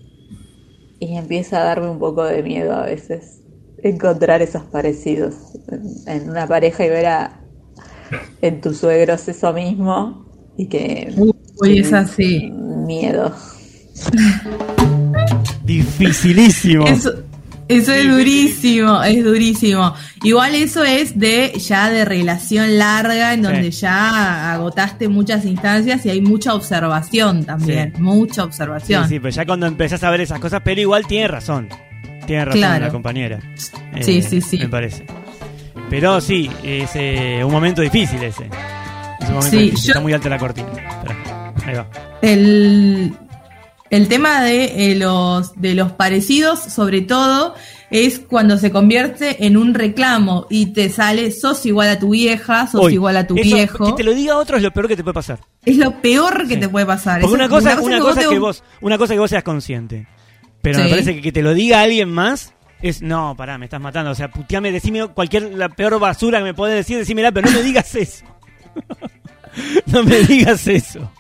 y 1.03 1.17
empieza 1.17 1.61
a 1.61 1.65
darme 1.65 1.91
un 1.91 1.99
poco 1.99 2.23
de 2.25 2.43
miedo 2.45 2.73
a 2.75 2.87
veces 2.87 3.41
encontrar 3.83 4.41
esos 4.41 4.63
parecidos 4.63 5.35
en, 5.69 5.83
en 6.07 6.31
una 6.31 6.47
pareja 6.47 6.87
y 6.87 6.89
ver 6.89 7.07
a, 7.07 7.41
en 8.41 8.61
tus 8.61 8.79
suegros 8.79 9.27
eso 9.27 9.53
mismo 9.53 10.25
y 10.57 10.69
que 10.69 11.13
Uy, 11.17 11.81
es 11.81 11.93
así. 11.93 12.51
miedo. 12.51 13.33
Dificilísimo. 15.65 16.87
Eso, 16.87 17.13
eso 17.69 17.93
es 17.93 18.09
durísimo, 18.09 19.03
es 19.03 19.25
durísimo. 19.25 19.95
Igual 20.23 20.55
eso 20.55 20.85
es 20.85 21.19
de 21.19 21.53
ya 21.59 21.91
de 21.91 22.05
relación 22.05 22.79
larga, 22.79 23.33
en 23.35 23.43
donde 23.43 23.73
Sí. 23.73 23.81
ya 23.83 24.53
agotaste 24.53 25.09
muchas 25.09 25.45
instancias 25.45 26.05
y 26.07 26.11
hay 26.11 26.21
mucha 26.21 26.55
observación 26.55 27.45
también, 27.45 27.93
Sí. 27.97 28.03
mucha 28.03 28.35
Sí, 28.35 28.41
observación. 28.41 29.09
sí, 29.09 29.19
pero 29.21 29.31
ya 29.31 29.47
cuando 29.47 29.67
empezás 29.67 30.03
a 30.05 30.11
ver 30.11 30.21
esas 30.23 30.39
cosas, 30.41 30.61
pero 30.65 30.81
igual 30.81 31.07
tiene 31.07 31.29
razón. 31.29 31.69
Tiene 32.27 32.45
razón 32.45 32.61
Claro. 32.61 32.87
la 32.87 32.93
compañera. 32.93 33.39
Eh, 33.95 34.03
Sí, 34.03 34.23
sí, 34.23 34.41
sí. 34.41 34.59
Me 34.59 34.69
parece. 34.69 35.07
Pero 35.91 36.21
sí, 36.21 36.49
es 36.63 36.91
eh, 36.95 37.43
un 37.45 37.51
momento 37.53 37.83
difícil 37.83 38.23
ese. 38.23 38.45
Es 39.21 39.29
un 39.29 39.35
momento 39.35 39.51
Sí, 39.51 39.59
difícil. 39.59 39.87
yo- 39.87 39.91
Está 39.93 40.01
muy 40.01 40.13
alta 40.13 40.29
la 40.29 40.39
cortina. 40.39 40.69
Ahí 41.67 41.75
va. 41.75 41.87
El, 42.23 43.13
el 43.93 44.09
tema 44.09 44.43
de, 44.43 44.91
eh, 44.91 44.95
los, 44.97 45.53
de 45.61 45.75
los 45.75 45.93
parecidos, 45.93 46.59
sobre 46.61 47.03
todo, 47.03 47.55
es 47.91 48.19
cuando 48.21 48.57
se 48.57 48.71
convierte 48.71 49.45
en 49.47 49.57
un 49.59 49.75
reclamo 49.75 50.47
y 50.49 50.73
te 50.73 50.89
sale, 50.89 51.31
sos 51.31 51.65
igual 51.67 51.91
a 51.91 51.99
tu 51.99 52.11
vieja, 52.11 52.67
sos 52.67 52.91
igual 52.91 53.19
a 53.19 53.27
tu 53.27 53.37
eso, 53.37 53.55
viejo. 53.55 53.85
Que 53.95 54.03
te 54.03 54.05
lo 54.05 54.15
diga 54.15 54.39
otro 54.39 54.57
es 54.57 54.63
lo 54.63 54.73
peor 54.73 54.89
que 54.89 54.97
te 54.97 55.03
puede 55.05 55.13
pasar. 55.15 55.41
Es 55.65 55.77
lo 55.77 56.01
peor 56.01 56.49
que 56.49 56.55
Sí. 56.55 56.61
te 56.61 56.69
puede 56.71 56.87
pasar. 56.87 57.21
Porque 57.21 57.35
una 57.35 57.49
cosa, 57.51 57.79
una 57.81 57.99
que 58.01 58.21
te- 58.29 58.39
vos, 58.39 58.65
una 58.81 58.97
cosa 58.97 59.13
que 59.13 59.21
vos 59.21 59.29
seas 59.31 59.43
consciente. 59.45 60.07
Pero 60.63 60.79
me 60.79 60.89
parece 60.89 61.15
que 61.17 61.21
que 61.23 61.33
te 61.33 61.43
lo 61.43 61.53
diga 61.53 61.83
alguien 61.83 62.09
más 62.09 62.55
es, 62.81 63.03
no, 63.03 63.35
pará, 63.37 63.59
me 63.59 63.67
estás 63.67 63.81
matando. 63.81 64.11
O 64.13 64.15
sea, 64.15 64.31
puteame, 64.31 64.73
decime 64.73 65.07
cualquier, 65.09 65.53
la 65.55 65.69
peor 65.69 65.99
basura 66.01 66.39
que 66.39 66.45
me 66.45 66.55
podés 66.55 66.77
decir, 66.77 66.97
decímela, 66.97 67.31
pero 67.31 67.51
no 67.51 67.57
me 67.59 67.63
digas 67.63 67.95
eso. 67.95 68.25
no 69.87 70.03
me 70.03 70.21
digas 70.23 70.67
eso. 70.67 71.11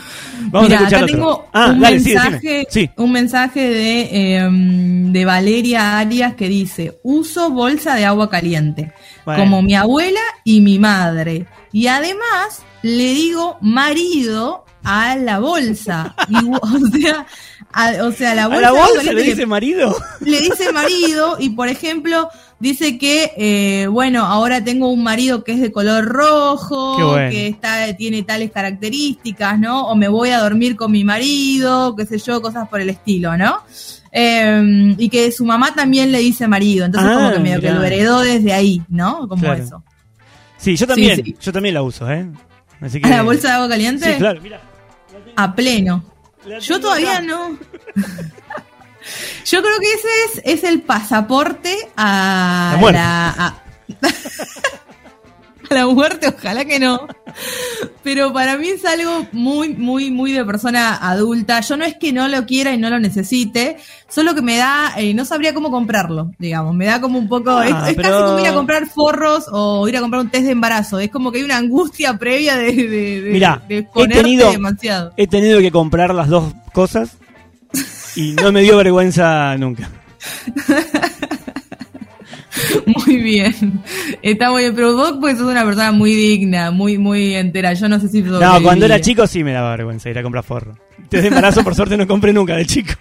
Vamos 0.50 0.68
Mira, 0.68 0.80
a 0.80 0.82
escuchar 0.82 1.04
acá 1.04 1.04
otro. 1.04 1.16
tengo 1.16 1.48
ah, 1.52 1.66
un, 1.70 1.80
dale, 1.80 2.00
mensaje. 2.00 2.66
Sí. 2.70 2.90
un 2.96 3.12
mensaje 3.12 3.60
de, 3.60 4.36
em, 4.36 5.12
de 5.12 5.24
Valeria 5.24 5.98
Arias 5.98 6.34
que 6.34 6.48
dice, 6.48 6.98
uso 7.02 7.50
bolsa 7.50 7.94
de 7.94 8.04
agua 8.04 8.28
caliente, 8.28 8.92
Bueno. 9.24 9.40
como 9.40 9.62
mi 9.62 9.74
abuela 9.74 10.20
y 10.44 10.60
mi 10.60 10.78
madre. 10.78 11.46
Y 11.72 11.86
además 11.86 12.62
le 12.82 13.14
digo 13.14 13.56
marido 13.62 14.65
a 14.86 15.16
la 15.16 15.38
bolsa. 15.40 16.14
Y, 16.28 16.36
o 16.62 16.88
sea, 16.98 17.26
a- 17.72 18.04
o 18.04 18.12
sea, 18.12 18.34
la 18.34 18.44
¿A 18.44 18.48
bolsa, 18.48 18.60
la 18.62 18.70
de 18.72 18.78
agua 18.78 18.88
bolsa 18.94 19.12
le 19.12 19.22
dice 19.22 19.46
marido? 19.46 19.96
le 20.20 20.40
dice 20.40 20.72
marido 20.72 21.36
y 21.38 21.50
por 21.50 21.68
ejemplo 21.68 22.28
dice 22.58 22.96
que 22.96 23.32
eh, 23.36 23.86
bueno 23.88 24.24
ahora 24.24 24.64
tengo 24.64 24.88
un 24.90 25.02
marido 25.02 25.44
que 25.44 25.52
es 25.52 25.60
de 25.60 25.70
color 25.72 26.06
rojo 26.06 27.10
bueno. 27.10 27.30
que 27.30 27.48
está 27.48 27.94
tiene 27.96 28.22
tales 28.22 28.50
características 28.50 29.58
no 29.58 29.88
o 29.88 29.94
me 29.94 30.08
voy 30.08 30.30
a 30.30 30.38
dormir 30.38 30.74
con 30.76 30.90
mi 30.92 31.04
marido 31.04 31.94
qué 31.96 32.06
sé 32.06 32.16
yo 32.18 32.40
cosas 32.40 32.66
por 32.68 32.80
el 32.80 32.88
estilo 32.88 33.36
no 33.36 33.58
Eh, 34.12 34.94
y 34.96 35.08
que 35.10 35.30
su 35.32 35.44
mamá 35.44 35.74
también 35.74 36.10
le 36.12 36.18
dice 36.20 36.48
marido 36.48 36.86
entonces 36.86 37.10
Ah, 37.12 37.14
como 37.16 37.32
que 37.32 37.38
medio 37.40 37.60
que 37.60 37.70
lo 37.72 37.84
heredó 37.84 38.20
desde 38.20 38.54
ahí 38.54 38.80
no 38.88 39.28
como 39.28 39.42
Claro. 39.42 39.62
eso 39.62 39.82
Sí, 40.56 40.74
yo 40.76 40.86
también. 40.86 41.22
sí. 41.22 41.36
Yo 41.38 41.52
también 41.52 41.74
la 41.74 41.82
uso, 41.82 42.10
¿eh? 42.10 42.26
Así 42.80 42.98
que, 43.00 43.06
a 43.06 43.16
la 43.18 43.22
bolsa 43.22 43.48
de 43.48 43.54
agua 43.56 43.68
caliente 43.68 44.10
Sí, 44.12 44.18
claro, 44.18 44.40
mira. 44.40 44.58
A 45.36 45.54
pleno 45.54 46.04
La 46.44 46.58
Yo 46.58 46.80
todavía 46.80 47.18
acá. 47.18 47.22
no. 47.22 47.58
Yo 49.44 49.62
creo 49.62 49.78
que 49.78 49.92
ese 49.92 50.08
es, 50.24 50.42
es 50.44 50.64
el 50.64 50.82
pasaporte 50.82 51.76
a 51.96 52.76
la, 52.92 53.28
a, 53.28 53.62
a 55.70 55.74
la 55.74 55.86
muerte, 55.86 56.28
ojalá 56.36 56.64
que 56.64 56.80
no. 56.80 57.06
Pero 58.02 58.32
para 58.32 58.56
mí 58.56 58.68
es 58.68 58.84
algo 58.84 59.26
muy, 59.32 59.70
muy, 59.70 60.10
muy 60.10 60.32
de 60.32 60.44
persona 60.44 60.96
adulta. 60.96 61.60
Yo 61.60 61.76
no 61.76 61.84
es 61.84 61.96
que 61.96 62.12
no 62.12 62.28
lo 62.28 62.46
quiera 62.46 62.72
y 62.72 62.78
no 62.78 62.88
lo 62.90 62.98
necesite, 62.98 63.76
solo 64.08 64.34
que 64.34 64.42
me 64.42 64.56
da, 64.56 64.92
eh, 64.96 65.12
no 65.14 65.24
sabría 65.24 65.52
cómo 65.54 65.70
comprarlo, 65.70 66.30
digamos. 66.38 66.74
Me 66.74 66.86
da 66.86 67.00
como 67.00 67.18
un 67.18 67.28
poco, 67.28 67.50
Ah, 67.50 67.66
es, 67.66 67.90
es 67.90 67.94
pero- 67.96 68.10
casi 68.10 68.22
como 68.24 68.38
ir 68.40 68.46
a 68.48 68.54
comprar 68.54 68.86
forros 68.86 69.46
o 69.50 69.88
ir 69.88 69.96
a 69.96 70.00
comprar 70.00 70.22
un 70.22 70.30
test 70.30 70.44
de 70.46 70.52
embarazo. 70.52 70.98
Es 70.98 71.10
como 71.10 71.30
que 71.32 71.38
hay 71.38 71.44
una 71.44 71.56
angustia 71.58 72.16
previa 72.16 72.56
de, 72.56 72.72
de, 72.72 73.20
de, 73.22 73.30
Mirá, 73.32 73.62
de 73.68 73.78
he 73.94 74.08
tenido- 74.08 74.50
demasiado. 74.50 75.12
He 75.16 75.26
tenido 75.26 75.58
que 75.60 75.70
comprar 75.70 76.14
las 76.14 76.28
dos 76.28 76.54
cosas 76.72 77.16
y 78.14 78.32
no 78.32 78.52
me 78.52 78.62
dio 78.62 78.76
vergüenza 78.76 79.56
nunca. 79.58 79.90
Muy 83.06 83.16
bien. 83.18 83.82
Está 84.22 84.50
muy 84.50 84.62
bien. 84.62 84.74
Pero 84.74 84.94
vos 84.94 85.14
pues 85.20 85.38
sos 85.38 85.50
una 85.50 85.64
persona 85.64 85.92
muy 85.92 86.14
digna, 86.14 86.70
muy, 86.70 86.98
muy 86.98 87.34
entera. 87.34 87.72
Yo 87.74 87.88
no 87.88 87.98
sé 88.00 88.08
si 88.08 88.22
No, 88.22 88.62
cuando 88.62 88.86
era 88.86 89.00
chico 89.00 89.26
sí 89.26 89.44
me 89.44 89.52
daba 89.52 89.70
vergüenza 89.70 90.10
ir 90.10 90.18
a 90.18 90.22
comprar 90.22 90.44
forro. 90.44 90.76
Desde 91.10 91.28
embarazo, 91.28 91.62
por 91.62 91.74
suerte, 91.74 91.96
no 91.96 92.06
compré 92.06 92.32
nunca 92.32 92.56
de 92.56 92.66
chico. 92.66 92.92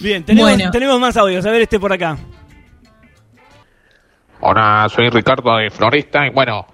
Bien, 0.00 0.24
tenemos, 0.24 0.50
Bueno. 0.56 0.70
tenemos 0.70 1.00
más 1.00 1.16
audios. 1.16 1.44
A 1.44 1.50
ver 1.50 1.62
este 1.62 1.78
por 1.78 1.92
acá. 1.92 2.16
Hola, 4.40 4.88
soy 4.94 5.10
Ricardo 5.10 5.56
de 5.58 5.70
Florista 5.70 6.26
y 6.26 6.30
bueno, 6.30 6.66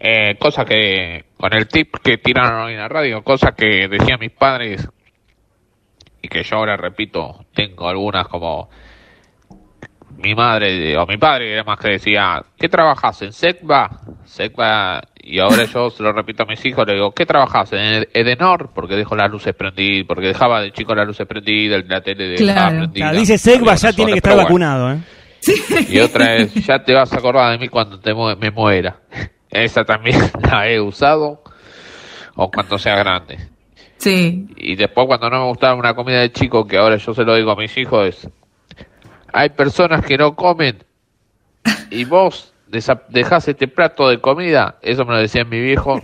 eh, 0.00 0.36
cosa 0.40 0.64
que 0.64 1.26
con 1.36 1.52
el 1.52 1.68
tip 1.68 1.96
que 2.02 2.16
tiraron 2.16 2.62
hoy 2.62 2.72
en 2.72 2.78
la 2.78 2.88
radio, 2.88 3.22
cosa 3.22 3.52
que 3.52 3.88
decían 3.88 4.18
mis 4.20 4.30
padres 4.32 4.88
y 6.24 6.28
que 6.28 6.42
yo 6.42 6.56
ahora 6.56 6.76
repito, 6.76 7.44
tengo 7.54 7.86
algunas 7.88 8.26
como 8.28 8.70
mi 10.16 10.34
madre 10.34 10.96
o 10.96 11.06
mi 11.06 11.16
padre 11.18 11.54
además 11.54 11.78
que 11.78 11.88
decía, 11.90 12.42
¿qué 12.56 12.68
trabajas 12.68 13.20
en 13.22 13.32
Secba? 13.32 13.90
Secba 14.24 15.02
y 15.22 15.38
ahora 15.38 15.64
yo 15.64 15.90
se 15.90 16.02
lo 16.02 16.12
repito 16.12 16.44
a 16.44 16.46
mis 16.46 16.64
hijos, 16.64 16.86
le 16.86 16.94
digo, 16.94 17.12
¿qué 17.12 17.26
trabajas 17.26 17.72
en 17.72 18.06
Edenor? 18.14 18.70
Porque 18.74 18.94
dejo 18.94 19.16
las 19.16 19.30
luces 19.30 19.54
prendidas, 19.54 20.06
porque 20.06 20.28
dejaba 20.28 20.60
de 20.62 20.72
chico 20.72 20.94
las 20.94 21.06
luces 21.06 21.26
prendidas, 21.26 21.84
la 21.86 22.00
tele 22.00 22.28
dejaba 22.28 22.68
Claro. 22.68 22.76
prendida. 22.78 23.04
Claro, 23.06 23.18
dice 23.18 23.38
Segba, 23.38 23.72
Había 23.72 23.74
ya 23.90 23.92
tiene 23.92 24.12
que 24.12 24.18
estar 24.18 24.32
bueno. 24.34 24.46
vacunado, 24.46 24.92
¿eh? 24.92 24.98
Y 25.90 25.98
otra 25.98 26.36
es, 26.36 26.54
ya 26.54 26.78
te 26.82 26.94
vas 26.94 27.12
a 27.12 27.16
acordar 27.18 27.52
de 27.52 27.58
mí 27.58 27.68
cuando 27.68 27.98
te 28.00 28.14
mu- 28.14 28.34
me 28.36 28.50
muera. 28.50 28.96
Esa 29.50 29.84
también 29.84 30.18
la 30.42 30.68
he 30.68 30.80
usado. 30.80 31.42
O 32.36 32.50
cuando 32.50 32.78
sea 32.78 32.96
grande. 32.96 33.38
Sí. 33.98 34.46
Y 34.56 34.76
después 34.76 35.06
cuando 35.06 35.30
no 35.30 35.40
me 35.44 35.48
gustaba 35.48 35.74
una 35.74 35.94
comida 35.94 36.20
de 36.20 36.32
chico, 36.32 36.66
que 36.66 36.76
ahora 36.78 36.96
yo 36.96 37.14
se 37.14 37.24
lo 37.24 37.34
digo 37.36 37.50
a 37.52 37.56
mis 37.56 37.76
hijos, 37.78 38.06
es, 38.08 38.28
hay 39.32 39.50
personas 39.50 40.04
que 40.04 40.16
no 40.18 40.34
comen 40.34 40.78
y 41.90 42.04
vos 42.04 42.52
dejás 43.08 43.48
este 43.48 43.68
plato 43.68 44.08
de 44.08 44.20
comida. 44.20 44.78
Eso 44.82 45.04
me 45.04 45.14
lo 45.14 45.20
decía 45.20 45.44
mi 45.44 45.60
viejo. 45.60 46.00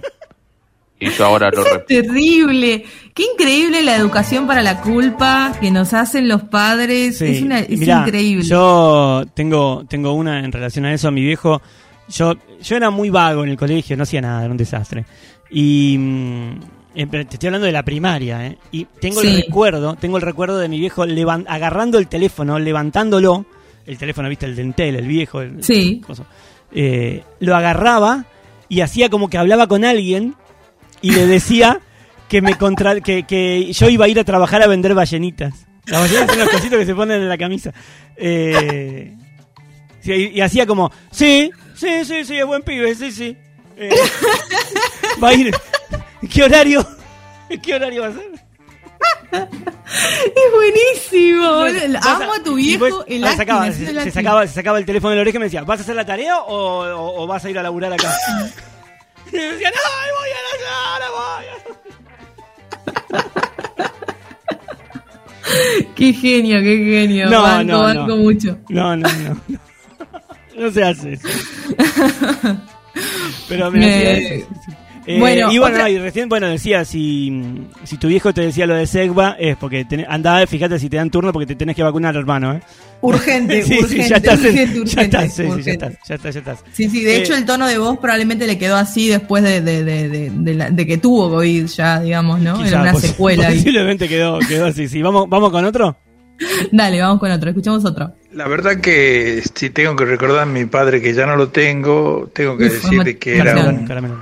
Y 0.98 1.10
yo 1.10 1.24
ahora 1.26 1.50
lo 1.50 1.62
Eso 1.64 1.66
es 1.68 1.72
repito. 1.74 2.02
terrible. 2.02 2.84
Qué 3.14 3.24
increíble 3.32 3.82
la 3.82 3.96
educación 3.96 4.46
para 4.46 4.62
la 4.62 4.80
culpa 4.80 5.52
que 5.60 5.70
nos 5.70 5.94
hacen 5.94 6.28
los 6.28 6.42
padres. 6.44 7.18
Sí, 7.18 7.24
Es, 7.26 7.42
una, 7.42 7.60
es 7.60 7.78
mirá, 7.78 8.02
increíble. 8.06 8.44
Yo 8.44 9.24
tengo, 9.34 9.84
tengo 9.88 10.12
una 10.12 10.44
en 10.44 10.52
relación 10.52 10.84
a 10.84 10.92
eso, 10.92 11.08
a 11.08 11.10
mi 11.10 11.22
viejo. 11.22 11.60
Yo, 12.08 12.34
yo 12.62 12.76
era 12.76 12.90
muy 12.90 13.08
vago 13.10 13.44
en 13.44 13.50
el 13.50 13.56
colegio, 13.56 13.96
no 13.96 14.02
hacía 14.02 14.20
nada, 14.20 14.42
era 14.42 14.50
un 14.50 14.56
desastre. 14.56 15.04
Y 15.50 15.96
mm, 15.98 16.60
te 16.94 17.18
estoy 17.20 17.46
hablando 17.48 17.66
de 17.66 17.72
la 17.72 17.82
primaria, 17.84 18.46
¿eh? 18.46 18.58
Y 18.72 18.84
tengo 19.00 19.20
el 19.22 19.36
recuerdo, 19.36 19.94
tengo 19.96 20.16
el 20.16 20.22
recuerdo 20.22 20.58
de 20.58 20.68
mi 20.68 20.78
viejo 20.80 21.06
levan- 21.06 21.46
agarrando 21.48 21.98
el 21.98 22.08
teléfono, 22.08 22.58
levantándolo, 22.58 23.46
el 23.86 23.96
teléfono, 23.98 24.28
viste, 24.28 24.46
el 24.46 24.56
dentel, 24.56 24.96
el 24.96 25.06
viejo, 25.06 25.40
el, 25.40 25.62
Sí. 25.62 26.00
coso. 26.04 26.26
Eh, 26.72 27.22
lo 27.40 27.54
agarraba 27.56 28.24
y 28.68 28.80
hacía 28.80 29.08
como 29.08 29.28
que 29.28 29.38
hablaba 29.38 29.66
con 29.66 29.84
alguien 29.84 30.34
y 31.02 31.12
le 31.12 31.26
decía 31.26 31.80
que 32.28 32.40
me 32.42 32.56
contra 32.56 33.00
que, 33.00 33.24
que 33.24 33.72
yo 33.72 33.88
iba 33.88 34.04
a 34.04 34.08
ir 34.08 34.18
a 34.20 34.24
trabajar 34.24 34.62
a 34.62 34.66
vender 34.68 34.94
ballenitas. 34.94 35.66
Las 35.86 36.00
ballenitas 36.02 36.30
son 36.30 36.38
los 36.38 36.48
cositos 36.50 36.78
que 36.78 36.86
se 36.86 36.94
ponen 36.94 37.22
en 37.22 37.28
la 37.28 37.38
camisa. 37.38 37.72
Eh, 38.16 39.16
y 40.04 40.40
hacía 40.40 40.66
como, 40.66 40.90
sí, 41.10 41.50
sí, 41.74 42.04
sí, 42.04 42.24
sí, 42.24 42.36
es 42.38 42.46
buen 42.46 42.62
pibe, 42.62 42.94
sí, 42.94 43.10
sí. 43.12 43.36
Eh, 43.76 43.90
va 45.22 45.28
a 45.30 45.34
ir. 45.34 45.54
¿Qué 46.32 46.42
horario? 46.44 46.86
¿Qué 47.62 47.74
horario 47.74 48.02
va 48.02 48.08
a 48.08 48.12
ser? 48.12 48.30
Es 49.32 50.52
buenísimo. 50.54 51.46
Amo 52.02 52.32
a 52.34 52.42
tu 52.42 52.54
viejo. 52.56 52.84
después, 52.84 53.04
el 53.08 53.24
ah, 53.24 53.36
sacaba, 53.36 53.72
se, 53.72 54.10
sacaba, 54.10 54.46
se 54.46 54.54
sacaba 54.54 54.78
el 54.78 54.84
teléfono 54.84 55.10
de 55.10 55.16
la 55.16 55.22
oreja 55.22 55.36
y 55.36 55.40
me 55.40 55.44
decía, 55.46 55.62
¿vas 55.62 55.80
a 55.80 55.82
hacer 55.82 55.96
la 55.96 56.04
tarea 56.06 56.38
o, 56.38 56.54
o- 56.84 57.22
o 57.22 57.26
vas 57.26 57.44
a 57.44 57.50
ir 57.50 57.58
a 57.58 57.62
laburar 57.62 57.92
acá? 57.92 58.12
y 59.32 59.36
me 59.36 59.42
decía, 59.42 59.70
no, 59.70 59.76
voy 60.18 60.28
a 60.30 60.98
la 61.00 61.10
voy. 61.10 61.44
Qué 65.96 66.12
genio, 66.12 66.60
qué 66.60 66.76
genio. 66.78 67.28
No, 67.30 67.42
banco, 67.42 67.72
no, 67.72 67.80
banco 67.82 68.06
no. 68.08 68.16
mucho. 68.16 68.58
No, 68.68 68.96
no, 68.96 69.08
no. 69.08 69.40
No, 69.48 69.58
No 70.56 70.70
se 70.70 70.84
hace 70.84 71.12
eso. 71.14 71.28
Pero 73.48 73.70
me 73.70 73.78
Me- 73.78 73.86
hacía 73.86 74.12
eso. 74.34 74.46
Eh, 75.06 75.18
Bueno, 75.18 75.50
y 75.50 75.58
bueno, 75.58 75.74
otra- 75.76 75.84
no, 75.84 75.88
y 75.88 75.98
recién, 75.98 76.28
bueno, 76.28 76.46
decía, 76.48 76.84
si, 76.84 77.42
si 77.84 77.96
tu 77.96 78.08
viejo 78.08 78.34
te 78.34 78.42
decía 78.42 78.66
lo 78.66 78.74
de 78.74 78.86
Segba, 78.86 79.34
es 79.38 79.56
porque 79.56 79.84
tenés, 79.86 80.06
andá, 80.08 80.46
fíjate 80.46 80.78
si 80.78 80.90
te 80.90 80.98
dan 80.98 81.10
turno 81.10 81.32
porque 81.32 81.46
te 81.46 81.56
tenés 81.56 81.74
que 81.74 81.82
vacunar, 81.82 82.14
hermano, 82.16 82.52
¿eh? 82.54 82.60
Urgente, 83.00 83.62
sí, 83.64 83.78
urgente, 83.78 84.02
sí, 84.04 84.08
ya 84.10 84.16
estás, 84.16 84.38
en- 84.44 84.46
urgente, 84.50 84.74
ya 84.74 84.80
urgente, 84.82 85.02
estás, 85.02 85.34
sí, 85.34 85.42
sí, 85.42 85.42
ya 85.48 85.54
urgente. 85.54 85.70
estás, 85.70 86.08
ya 86.08 86.14
estás, 86.16 86.34
ya 86.34 86.38
estás. 86.40 86.64
Sí, 86.72 86.90
sí, 86.90 87.02
de 87.04 87.16
Eh, 87.16 87.18
hecho 87.20 87.34
el 87.34 87.44
tono 87.46 87.66
de 87.66 87.78
voz 87.78 87.98
probablemente 87.98 88.46
le 88.46 88.58
quedó 88.58 88.76
así 88.76 89.08
después 89.08 89.42
de, 89.42 89.62
de, 89.62 89.84
de, 89.84 90.08
de, 90.10 90.30
de 90.34 90.54
la- 90.54 90.70
de 90.70 90.86
que 90.86 90.98
tuvo 90.98 91.30
COVID 91.30 91.66
ya, 91.66 92.00
digamos, 92.00 92.38
¿no? 92.40 92.58
quizá, 92.58 92.68
Era 92.68 92.82
una 92.82 92.92
posi- 92.92 93.00
secuela. 93.00 93.48
Posiblemente 93.48 94.06
quedó, 94.08 94.38
quedó 94.40 94.66
así, 94.66 94.86
sí. 94.86 95.00
¿Vamos, 95.00 95.28
¿Vamos 95.30 95.50
con 95.50 95.64
otro? 95.64 95.96
Dale, 96.72 97.00
vamos 97.00 97.20
con 97.20 97.30
otro, 97.30 97.48
escuchamos 97.50 97.84
otro. 97.86 98.12
La 98.32 98.46
verdad 98.48 98.80
que 98.80 99.42
si 99.54 99.70
tengo 99.70 99.96
que 99.96 100.04
recordar 100.04 100.40
a 100.42 100.46
mi 100.46 100.66
padre 100.66 101.00
que 101.00 101.14
ya 101.14 101.24
no 101.26 101.36
lo 101.36 101.48
tengo, 101.48 102.30
tengo 102.34 102.56
que 102.56 102.66
Uf, 102.66 102.72
decirle 102.82 103.18
que 103.18 103.38
era 103.38 103.56
un, 103.68 103.86
Caramelo. 103.86 104.18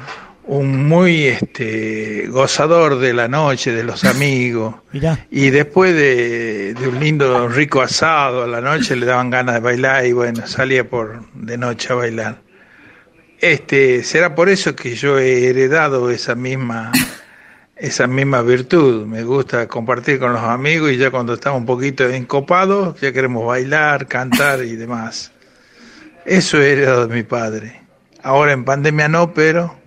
Un 0.48 0.88
muy 0.88 1.26
este, 1.26 2.26
gozador 2.28 2.98
de 2.98 3.12
la 3.12 3.28
noche, 3.28 3.70
de 3.70 3.84
los 3.84 4.04
amigos. 4.04 4.74
Mirá. 4.92 5.26
Y 5.30 5.50
después 5.50 5.94
de, 5.94 6.74
de 6.74 6.88
un 6.88 6.98
lindo, 6.98 7.48
rico 7.48 7.82
asado 7.82 8.44
a 8.44 8.46
la 8.46 8.62
noche 8.62 8.96
le 8.96 9.06
daban 9.06 9.30
ganas 9.30 9.56
de 9.56 9.60
bailar 9.60 10.06
y 10.06 10.12
bueno, 10.12 10.46
salía 10.46 10.88
por 10.88 11.20
de 11.34 11.58
noche 11.58 11.92
a 11.92 11.96
bailar. 11.96 12.38
Este, 13.40 14.02
será 14.02 14.34
por 14.34 14.48
eso 14.48 14.74
que 14.74 14.94
yo 14.96 15.18
he 15.18 15.48
heredado 15.48 16.10
esa 16.10 16.34
misma, 16.34 16.92
esa 17.76 18.06
misma 18.06 18.40
virtud. 18.40 19.06
Me 19.06 19.24
gusta 19.24 19.68
compartir 19.68 20.18
con 20.18 20.32
los 20.32 20.42
amigos 20.42 20.90
y 20.92 20.96
ya 20.96 21.10
cuando 21.10 21.34
estamos 21.34 21.60
un 21.60 21.66
poquito 21.66 22.08
encopados, 22.08 22.98
ya 23.00 23.12
queremos 23.12 23.46
bailar, 23.46 24.06
cantar 24.06 24.64
y 24.64 24.76
demás. 24.76 25.30
Eso 26.24 26.60
he 26.60 26.72
heredado 26.72 27.06
de 27.06 27.14
mi 27.14 27.22
padre. 27.22 27.82
Ahora 28.22 28.52
en 28.52 28.64
pandemia 28.64 29.08
no, 29.08 29.32
pero 29.34 29.78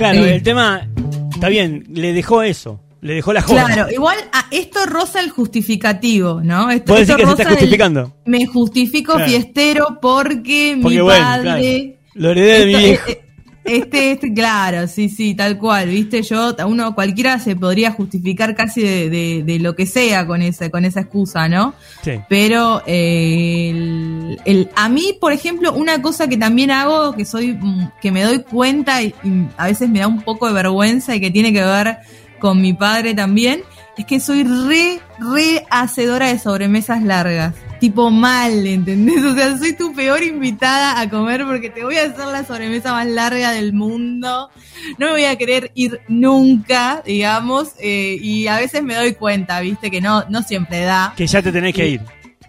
Claro, 0.00 0.24
el 0.24 0.42
tema, 0.42 0.88
está 1.32 1.48
bien, 1.48 1.84
le 1.92 2.12
dejó 2.12 2.42
eso, 2.42 2.80
le 3.02 3.14
dejó 3.14 3.32
la 3.34 3.42
joda. 3.42 3.66
Claro, 3.66 3.90
igual 3.92 4.16
a 4.32 4.46
esto 4.50 4.86
roza 4.86 5.20
el 5.20 5.30
justificativo, 5.30 6.40
¿no? 6.42 6.70
Esto, 6.70 6.86
¿Puedes 6.92 7.06
decir 7.08 7.16
esto 7.16 7.16
que 7.16 7.22
se 7.22 7.30
roza 7.30 7.42
está 7.42 7.50
el- 7.52 7.58
justificando? 7.58 8.16
me 8.24 8.46
justifico 8.46 9.12
Claro. 9.14 9.28
fiestero 9.30 9.98
porque, 10.00 10.74
mi 10.76 10.98
bueno, 11.00 11.06
padre... 11.06 11.42
claro, 11.42 12.00
lo 12.14 12.30
heredé 12.30 12.58
de 12.60 12.66
mi 12.66 12.74
viejo. 12.76 13.10
eh, 13.10 13.20
Este, 13.62 14.12
este, 14.12 14.32
claro, 14.32 14.88
sí, 14.88 15.08
sí, 15.10 15.34
tal 15.34 15.58
cual, 15.58 15.88
viste, 15.90 16.22
yo, 16.22 16.56
uno, 16.66 16.94
cualquiera 16.94 17.38
se 17.38 17.54
podría 17.54 17.92
justificar 17.92 18.54
casi 18.56 18.80
de, 18.82 19.10
de- 19.10 19.42
de 19.44 19.58
lo 19.58 19.76
que 19.76 19.84
sea 19.86 20.26
con 20.26 20.40
esa, 20.42 20.70
con 20.70 20.84
esa 20.86 21.00
excusa, 21.00 21.46
¿no? 21.48 21.74
Sí. 22.02 22.12
Pero 22.28 22.82
eh, 22.86 23.70
el, 23.70 24.40
el- 24.46 24.70
a 24.74 24.88
mí, 24.88 25.14
por 25.20 25.32
ejemplo, 25.32 25.72
una 25.74 26.00
cosa 26.00 26.26
que 26.26 26.36
también 26.38 26.70
hago, 26.70 27.12
que 27.14 27.24
soy, 27.24 27.58
que 28.00 28.10
me 28.10 28.22
doy 28.22 28.42
cuenta 28.42 29.02
y, 29.02 29.14
y 29.22 29.46
a 29.56 29.66
veces 29.66 29.88
me 29.90 29.98
da 30.00 30.06
un 30.08 30.22
poco 30.22 30.46
de 30.48 30.54
vergüenza 30.54 31.14
y 31.14 31.20
que 31.20 31.30
tiene 31.30 31.52
que 31.52 31.62
ver 31.62 31.98
con 32.40 32.62
mi 32.62 32.72
padre 32.72 33.14
también, 33.14 33.60
es 33.98 34.06
que 34.06 34.20
soy 34.20 34.44
re, 34.44 35.00
re 35.18 35.66
hacedora 35.70 36.28
de 36.28 36.38
sobremesas 36.38 37.02
largas. 37.02 37.54
Tipo 37.80 38.10
mal, 38.10 38.66
¿entendés? 38.66 39.24
O 39.24 39.34
sea, 39.34 39.56
soy 39.58 39.72
tu 39.74 39.92
peor 39.94 40.22
invitada 40.22 41.00
a 41.00 41.08
comer 41.08 41.44
porque 41.46 41.70
te 41.70 41.82
voy 41.82 41.96
a 41.96 42.02
hacer 42.04 42.26
la 42.26 42.44
sobremesa 42.44 42.92
más 42.92 43.06
larga 43.06 43.52
del 43.52 43.72
mundo. 43.72 44.50
No 44.98 45.06
me 45.06 45.12
voy 45.12 45.24
a 45.24 45.36
querer 45.36 45.72
ir 45.74 45.98
nunca, 46.06 47.02
digamos, 47.04 47.70
eh, 47.80 48.18
y 48.20 48.46
a 48.48 48.56
veces 48.58 48.82
me 48.82 48.94
doy 48.94 49.14
cuenta, 49.14 49.60
¿viste? 49.60 49.90
Que 49.90 50.00
no, 50.00 50.24
no 50.28 50.42
siempre 50.42 50.80
da. 50.82 51.14
Que 51.16 51.26
ya 51.26 51.40
te 51.42 51.50
tenés 51.50 51.74
que 51.74 51.88
ir. 51.88 52.00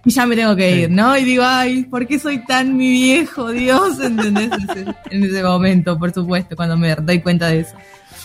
Y 0.04 0.10
ya 0.12 0.26
me 0.26 0.36
tengo 0.36 0.56
que 0.56 0.74
Sí. 0.74 0.80
ir, 0.82 0.90
¿no? 0.92 1.16
Y 1.18 1.24
digo, 1.24 1.44
ay, 1.46 1.84
¿por 1.84 2.08
qué 2.08 2.18
soy 2.20 2.44
tan 2.46 2.76
mi 2.76 2.90
viejo, 2.92 3.52
Dios? 3.52 4.00
¿Entendés? 4.02 4.50
En 4.60 4.70
ese, 4.70 4.96
en 5.12 5.24
ese 5.24 5.44
momento, 5.44 5.98
por 5.98 6.12
supuesto, 6.12 6.56
cuando 6.56 6.76
me 6.76 6.94
doy 6.96 7.20
cuenta 7.22 7.48
de 7.48 7.60
eso. 7.62 7.76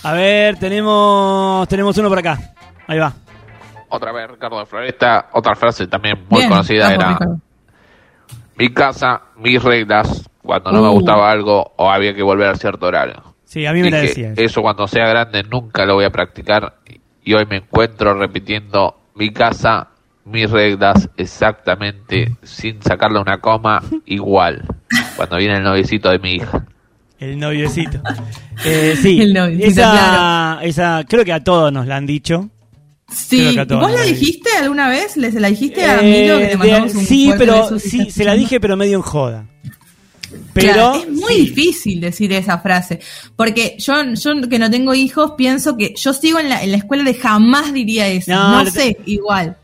A 0.02 0.12
ver, 0.12 0.56
tenemos 0.56 1.68
tenemos 1.68 1.96
uno 1.98 2.08
por 2.08 2.18
acá. 2.18 2.52
Ahí 2.86 2.98
va. 2.98 3.14
Otra 3.96 4.12
vez 4.12 4.30
Ricardo 4.30 4.58
de 4.58 4.66
Floresta, 4.66 5.28
otra 5.32 5.54
frase 5.54 5.86
también 5.86 6.18
muy 6.28 6.40
Bien, 6.40 6.50
conocida 6.50 6.92
era... 6.94 7.08
Ricardo. 7.12 7.38
mi 8.58 8.68
casa, 8.70 9.22
mis 9.36 9.62
reglas, 9.62 10.28
cuando 10.42 10.72
no 10.72 10.82
me 10.82 10.88
Uh. 10.88 10.92
gustaba 10.92 11.30
algo 11.30 11.72
o 11.76 11.90
había 11.90 12.14
que 12.14 12.22
volver 12.22 12.48
a 12.48 12.54
cierto 12.54 12.86
horario. 12.86 13.22
Sí, 13.44 13.64
a 13.66 13.72
mí 13.72 13.80
me 13.82 13.90
la 13.90 14.02
eso. 14.02 14.20
eso 14.36 14.60
cuando 14.62 14.86
sea 14.88 15.06
grande 15.08 15.42
nunca 15.44 15.84
lo 15.84 15.94
voy 15.94 16.04
a 16.04 16.10
practicar 16.10 16.74
y 17.22 17.34
hoy 17.34 17.44
me 17.48 17.56
encuentro 17.58 18.14
repitiendo 18.14 18.96
mi 19.14 19.30
casa, 19.32 19.88
mis 20.24 20.50
reglas 20.50 21.08
exactamente 21.16 22.36
sin 22.42 22.82
sacarle 22.82 23.20
una 23.20 23.38
coma 23.38 23.80
igual 24.06 24.62
cuando 25.16 25.36
viene 25.36 25.56
el 25.58 25.62
noviecito 25.62 26.10
de 26.10 26.18
mi 26.18 26.34
hija. 26.34 26.64
El 27.18 27.38
noviecito. 27.38 27.98
Eh, 28.64 28.94
sí, 29.00 29.20
El 29.22 29.32
noviecito, 29.32 29.68
esa, 29.80 29.90
claro. 29.92 30.60
esa, 30.62 31.04
creo 31.08 31.24
que 31.24 31.32
a 31.32 31.42
todos 31.44 31.72
nos 31.72 31.86
la 31.86 31.96
han 31.96 32.04
dicho. 32.06 32.50
Sí, 33.08 33.56
¿vos 33.68 33.92
la 33.92 34.02
dijiste 34.02 34.50
alguna 34.60 34.88
vez? 34.88 35.16
¿Le 35.16 35.30
se 35.30 35.38
la 35.40 35.48
dijiste 35.48 35.84
a 35.84 36.00
Eh, 36.00 36.22
Milo 36.22 36.38
que 36.38 36.46
te 36.48 36.56
mandamos 36.56 36.94
un 36.94 37.06
sí, 37.06 37.32
pero 37.38 37.78
sí, 37.78 38.10
se 38.10 38.24
la 38.24 38.34
dije, 38.34 38.58
pero 38.60 38.76
medio 38.76 38.96
en 38.96 39.02
joda. 39.02 39.46
Pero 40.52 40.72
Claro, 40.72 40.94
es 40.96 41.08
muy 41.10 41.34
sí. 41.34 41.40
difícil 41.46 42.00
decir 42.00 42.32
esa 42.32 42.58
frase. 42.58 42.98
Porque 43.36 43.76
yo, 43.78 43.94
yo 44.14 44.48
que 44.48 44.58
no 44.58 44.68
tengo 44.70 44.92
hijos, 44.94 45.32
pienso 45.36 45.76
que 45.76 45.94
yo 45.96 46.12
sigo 46.12 46.40
en 46.40 46.48
la, 46.48 46.62
en 46.64 46.72
la 46.72 46.78
escuela 46.78 47.04
de 47.04 47.14
jamás 47.14 47.72
diría 47.72 48.08
eso. 48.08 48.32
No, 48.32 48.58
No, 48.58 48.64
te- 48.64 48.70
sé, 48.72 48.96
igual. 49.06 49.56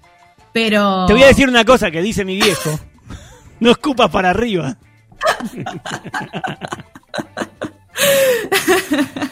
Pero. 0.53 1.07
Te 1.07 1.15
voy 1.15 1.23
a 1.25 1.29
decir 1.29 1.49
una 1.49 1.65
cosa 1.65 1.91
que 1.91 2.01
dice 2.03 2.25
mi 2.25 2.37
viejo. 2.37 2.79
No 3.61 3.71
escupas 3.71 4.11
para 4.11 4.31
arriba. 4.31 4.77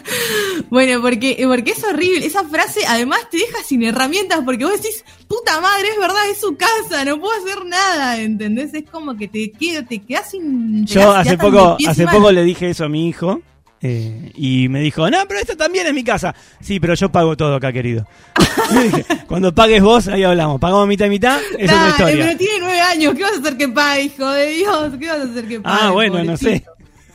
Bueno, 0.71 1.01
porque, 1.03 1.43
porque 1.47 1.73
es 1.73 1.83
horrible. 1.85 2.25
Esa 2.27 2.45
frase 2.45 2.81
además 2.87 3.21
te 3.31 3.39
deja 3.39 3.59
sin 3.67 3.83
herramientas 3.83 4.41
porque 4.45 4.65
vos 4.65 4.81
decís, 4.81 5.05
puta 5.27 5.61
madre, 5.61 5.89
es 5.89 5.99
verdad, 5.99 6.29
es 6.31 6.39
su 6.41 6.57
casa, 6.57 7.05
no 7.05 7.21
puedo 7.21 7.33
hacer 7.43 7.65
nada, 7.65 8.21
¿entendés? 8.21 8.73
Es 8.75 8.85
como 8.89 9.17
que 9.17 9.27
te, 9.27 9.51
quedas- 9.53 9.89
te 9.89 9.99
quedas 10.01 10.31
sin... 10.31 10.87
Yo 10.87 11.01
quedás- 11.01 11.17
hace 11.17 11.31
quedás 11.31 11.45
poco, 11.45 11.77
hace 11.89 12.07
poco 12.07 12.31
le 12.31 12.45
dije 12.45 12.71
eso 12.71 12.85
a 12.85 12.89
mi 12.89 13.09
hijo. 13.09 13.41
eh, 13.83 14.31
y 14.37 14.69
me 14.69 14.81
dijo, 14.81 15.11
no, 15.11 15.19
pero 15.27 15.41
esto 15.41 15.57
también 15.57 15.87
es 15.89 15.95
mi 15.95 16.05
casa. 16.05 16.35
Sí, 16.61 16.79
pero 16.79 16.95
yo 16.95 17.11
pago 17.11 17.37
todo 17.37 17.57
acá, 17.57 17.73
querido. 17.73 18.07
Dije, 18.83 19.05
Cuando 19.27 19.53
pagues 19.55 19.83
vos, 19.83 20.07
ahí 20.07 20.23
hablamos. 20.23 20.61
Pagamos 20.61 20.87
mitad 20.87 21.07
y 21.07 21.11
mitad, 21.11 21.41
es 21.59 21.69
otra 21.73 21.89
historia. 21.89 22.27
pero 22.27 22.39
tiene 22.39 22.59
nueve 22.61 22.81
años, 22.81 23.15
¿qué 23.17 23.23
vas 23.23 23.33
a 23.33 23.41
hacer 23.41 23.57
que 23.57 23.69
pague, 23.69 24.03
hijo 24.05 24.31
de 24.31 24.47
Dios? 24.53 24.93
¿Qué 25.01 25.09
vas 25.09 25.19
a 25.21 25.25
hacer 25.25 25.49
que 25.49 25.61
pague? 25.61 25.79
Ah, 25.83 25.91
bueno, 25.91 26.23
no 26.23 26.37
sé. 26.37 26.65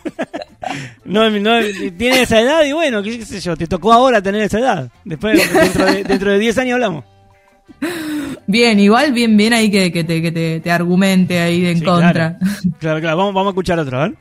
No, 1.04 1.30
no, 1.30 1.60
tiene 1.98 2.22
esa 2.22 2.40
edad 2.42 2.64
y 2.66 2.72
bueno, 2.74 3.02
qué 3.04 3.24
sé 3.26 3.40
yo, 3.40 3.56
te 3.56 3.68
tocó 3.68 3.94
ahora 3.94 4.22
tener 4.22 4.42
esa 4.42 4.60
edad. 4.60 4.92
Después, 5.04 5.52
dentro 5.54 5.86
de, 5.86 6.04
dentro 6.04 6.32
de 6.32 6.40
10 6.40 6.58
años 6.60 6.74
hablamos. 6.76 7.06
Bien, 8.48 8.80
igual 8.80 9.12
bien, 9.12 9.36
bien 9.38 9.54
ahí 9.54 9.72
que, 9.72 9.92
que 9.92 10.04
te, 10.04 10.22
que 10.22 10.32
te, 10.32 10.60
te 10.60 10.72
argumente 10.72 11.40
ahí 11.40 11.62
de 11.62 11.72
en 11.72 11.80
Sí, 11.80 11.86
contra. 11.86 12.38
Claro, 12.38 12.78
claro, 12.80 13.02
claro. 13.02 13.18
Vamos, 13.18 13.34
vamos 13.34 13.48
a 13.48 13.52
escuchar 13.52 13.80
otro, 13.80 14.00
a 14.00 14.08
ver. 14.08 14.16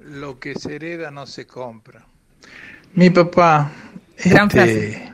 Lo 0.00 0.38
que 0.38 0.54
se 0.54 0.76
hereda 0.76 1.10
no 1.10 1.26
se 1.26 1.46
compra. 1.46 2.04
Mi 2.94 3.10
papá 3.10 3.70
Gran 4.24 4.46
este, 4.48 4.50
frase. 4.56 5.12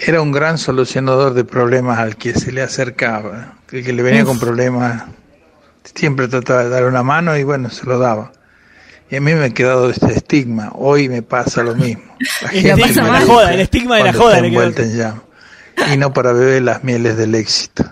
era 0.00 0.20
un 0.22 0.32
gran 0.32 0.58
solucionador 0.58 1.34
de 1.34 1.44
problemas 1.44 1.98
al 1.98 2.16
que 2.16 2.32
se 2.34 2.50
le 2.52 2.62
acercaba. 2.62 3.54
El 3.70 3.84
que 3.84 3.92
le 3.92 4.02
venía 4.02 4.22
Uf. 4.22 4.28
con 4.28 4.38
problemas 4.38 5.04
siempre 5.94 6.28
trataba 6.28 6.64
de 6.64 6.70
dar 6.70 6.84
una 6.84 7.02
mano 7.02 7.36
y 7.36 7.42
bueno, 7.44 7.70
se 7.70 7.86
lo 7.86 7.98
daba. 7.98 8.32
Y 9.10 9.16
a 9.16 9.20
mí 9.20 9.34
me 9.34 9.44
ha 9.46 9.50
quedado 9.50 9.90
este 9.90 10.12
estigma. 10.12 10.70
Hoy 10.74 11.08
me 11.08 11.22
pasa 11.22 11.62
lo 11.62 11.74
mismo. 11.74 12.02
La 12.42 12.50
El 12.50 12.62
gente 12.62 12.82
estigma 12.82 13.02
me 13.02 13.12
de 13.20 13.26
la 13.26 13.26
joda, 13.26 13.54
el 13.54 13.60
estigma 13.60 13.96
de 13.96 14.02
la 14.04 14.12
cuando 14.12 14.24
joda 14.24 14.38
en 14.38 14.96
llama. 14.96 15.22
Y 15.92 15.96
no 15.96 16.12
para 16.12 16.32
beber 16.32 16.62
las 16.62 16.82
mieles 16.84 17.16
del 17.16 17.34
éxito. 17.34 17.84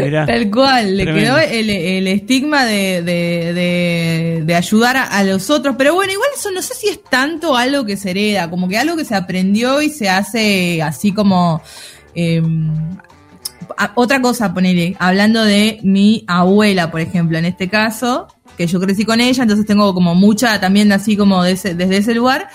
Mirá. 0.00 0.26
Tal 0.26 0.50
cual, 0.50 0.96
le 0.96 1.04
Tremendo. 1.04 1.36
quedó 1.36 1.38
el, 1.38 1.70
el 1.70 2.08
estigma 2.08 2.64
de, 2.64 3.02
de, 3.02 3.52
de, 3.52 4.42
de 4.44 4.54
ayudar 4.54 4.96
a, 4.96 5.04
a 5.04 5.22
los 5.24 5.48
otros. 5.50 5.76
Pero 5.78 5.94
bueno, 5.94 6.12
igual 6.12 6.30
eso 6.36 6.50
no 6.50 6.62
sé 6.62 6.74
si 6.74 6.88
es 6.88 7.02
tanto 7.04 7.56
algo 7.56 7.84
que 7.84 7.96
se 7.96 8.10
hereda, 8.10 8.50
como 8.50 8.68
que 8.68 8.78
algo 8.78 8.96
que 8.96 9.04
se 9.04 9.14
aprendió 9.14 9.80
y 9.82 9.90
se 9.90 10.08
hace 10.08 10.82
así 10.82 11.12
como... 11.12 11.62
eh, 12.14 12.42
otra 13.94 14.20
cosa, 14.20 14.52
ponele, 14.54 14.96
hablando 14.98 15.44
de 15.44 15.80
mi 15.82 16.24
abuela, 16.26 16.90
por 16.90 17.00
ejemplo, 17.00 17.38
en 17.38 17.44
este 17.44 17.68
caso, 17.68 18.28
que 18.56 18.66
yo 18.66 18.80
crecí 18.80 19.04
con 19.04 19.20
ella, 19.20 19.42
entonces 19.42 19.66
tengo 19.66 19.94
como 19.94 20.14
mucha 20.14 20.60
también 20.60 20.90
así 20.92 21.16
como 21.16 21.42
de 21.42 21.52
ese- 21.52 21.74
desde 21.74 21.98
ese 21.98 22.14
lugar. 22.14 22.48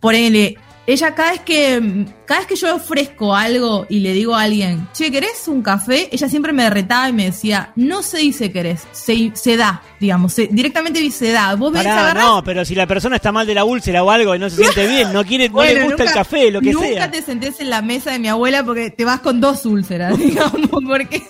Ponele, 0.00 0.56
ella 0.92 1.14
cada 1.14 1.32
vez 1.32 1.40
que 1.40 2.06
cada 2.26 2.40
vez 2.40 2.46
que 2.48 2.56
yo 2.56 2.74
ofrezco 2.76 3.34
algo 3.34 3.86
y 3.88 4.00
le 4.00 4.12
digo 4.12 4.34
a 4.34 4.42
alguien, 4.42 4.86
che, 4.92 5.10
¿querés 5.10 5.48
un 5.48 5.62
café? 5.62 6.08
Ella 6.12 6.28
siempre 6.28 6.52
me 6.52 6.68
retaba 6.70 7.08
y 7.08 7.12
me 7.12 7.24
decía, 7.26 7.72
no 7.76 8.02
se 8.02 8.18
dice 8.18 8.52
querés, 8.52 8.82
se, 8.92 9.32
se 9.34 9.56
da, 9.56 9.82
digamos, 9.98 10.32
se- 10.32 10.48
directamente 10.50 11.10
se 11.10 11.32
da. 11.32 11.54
Vos 11.56 11.72
venís, 11.72 11.88
no, 12.14 12.42
pero 12.44 12.64
si 12.64 12.74
la 12.74 12.86
persona 12.86 13.16
está 13.16 13.32
mal 13.32 13.46
de 13.46 13.54
la 13.54 13.64
úlcera 13.64 14.02
o 14.04 14.10
algo 14.10 14.34
y 14.34 14.38
no 14.38 14.48
se 14.48 14.56
siente 14.56 14.86
bien, 14.86 15.12
no 15.12 15.24
quiere, 15.24 15.48
no 15.48 15.62
le 15.62 15.84
gusta 15.84 16.02
el 16.02 16.08
nunca- 16.08 16.12
café, 16.14 16.50
lo 16.50 16.60
que 16.60 16.72
nunca 16.72 16.86
sea. 16.88 17.10
te 17.10 17.22
sentés 17.22 17.60
en 17.60 17.70
la 17.70 17.82
mesa 17.82 18.12
de 18.12 18.18
mi 18.18 18.28
abuela 18.28 18.64
porque 18.64 18.90
te 18.90 19.04
vas 19.04 19.20
con 19.20 19.40
dos 19.40 19.64
úlceras, 19.66 20.16
digamos, 20.18 20.68
porque... 20.86 21.22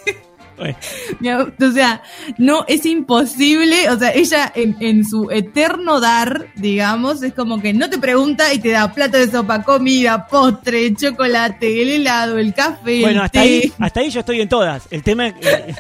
O 0.61 1.73
sea, 1.73 2.03
no, 2.39 2.65
es 2.69 2.85
imposible. 2.87 3.89
O 3.91 3.99
sea, 3.99 4.13
ella 4.13 4.53
en, 4.55 4.77
en 4.81 5.05
su 5.05 5.31
eterno 5.31 6.01
dar, 6.01 6.47
digamos, 6.57 7.23
es 7.23 7.33
como 7.35 7.61
que 7.61 7.73
no 7.73 7.89
te 7.91 7.99
pregunta 7.99 8.53
y 8.53 8.59
te 8.59 8.71
da 8.71 8.93
plato 8.93 9.17
de 9.19 9.31
sopa, 9.31 9.63
comida, 9.63 10.27
postre, 10.27 10.95
chocolate, 10.95 11.83
el 11.83 11.89
helado, 11.91 12.39
el 12.39 12.53
café. 12.55 13.01
bueno, 13.01 13.21
el 13.21 13.25
hasta 13.27 13.41
té. 13.43 13.47
ahí, 13.49 13.73
hasta 13.79 14.01
ahí 14.01 14.11
yo 14.11 14.21
estoy 14.21 14.41
en 14.41 14.49
todas. 14.49 14.83
El 14.91 15.03
tema, 15.03 15.29
eh, 15.29 15.75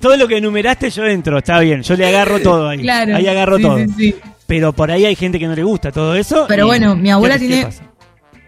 todo 0.00 0.16
lo 0.16 0.26
que 0.28 0.36
enumeraste 0.38 0.90
yo 0.90 1.04
entro, 1.04 1.38
está 1.38 1.58
bien. 1.60 1.82
Yo 1.82 1.94
le 1.96 2.06
agarro 2.06 2.40
todo 2.40 2.68
ahí. 2.68 2.80
Claro. 2.80 3.16
Ahí 3.16 3.26
agarro 3.26 3.56
sí, 3.58 3.62
todo. 3.62 3.78
sí, 3.78 3.86
sí. 3.96 4.14
Pero 4.46 4.72
por 4.74 4.90
ahí 4.90 5.06
hay 5.06 5.14
gente 5.16 5.38
que 5.38 5.46
no 5.46 5.54
le 5.54 5.62
gusta 5.62 5.90
todo 5.90 6.14
eso. 6.14 6.44
Pero 6.48 6.66
bueno, 6.66 6.94
mi 6.96 7.10
abuela 7.10 7.38
¿qué- 7.38 7.48
qué 7.48 7.54
tiene-? 7.54 7.93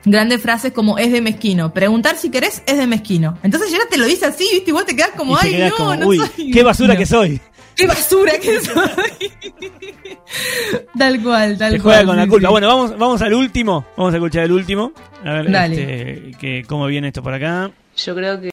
Grandes 0.07 0.41
frases 0.41 0.73
como 0.73 0.97
es 0.99 1.13
de 1.13 1.21
mezquino. 1.21 1.75
Preguntar 1.75 2.17
si 2.17 2.31
querés 2.31 2.63
es 2.67 2.79
de 2.79 2.87
mezquino. 2.87 3.37
Entonces 3.43 3.69
ella 3.71 3.83
te 3.91 3.99
lo 3.99 4.07
dice 4.07 4.25
así, 4.27 4.49
¿viste? 4.53 4.71
Igual 4.71 4.87
te 4.87 4.97
quedas 4.97 5.11
como, 5.17 5.35
Y 5.35 5.39
ay, 5.43 5.51
quedás 5.51 5.71
no, 5.73 5.77
como, 5.77 5.97
no 5.97 6.07
uy, 6.07 6.17
soy 6.19 6.51
qué 6.53 6.63
basura 6.63 6.95
mezquino". 6.95 6.99
que 7.23 7.29
soy. 7.29 7.41
Qué 7.75 7.87
basura 7.87 8.33
que 8.41 8.61
soy. 8.61 9.33
tal 10.99 11.23
cual, 11.23 11.59
tal 11.59 11.73
Te 11.73 11.81
cual. 11.81 11.95
juega 11.97 12.07
con 12.07 12.17
la 12.17 12.27
culpa. 12.27 12.49
sí. 12.49 12.53
Bueno, 12.53 12.69
vamos, 12.69 12.99
vamos 12.99 13.23
al 13.23 13.35
último. 13.35 13.85
Vamos 13.97 14.15
a 14.15 14.17
escuchar 14.17 14.45
el 14.45 14.53
último. 14.53 14.93
A 15.25 15.33
ver, 15.35 15.51
Dale. 15.51 15.75
este, 15.83 16.39
que, 16.39 16.65
cómo 16.67 16.87
viene 16.87 17.09
esto 17.09 17.23
por 17.23 17.35
acá. 17.35 17.71
Yo 17.97 18.15
creo 18.15 18.39
que 18.41 18.45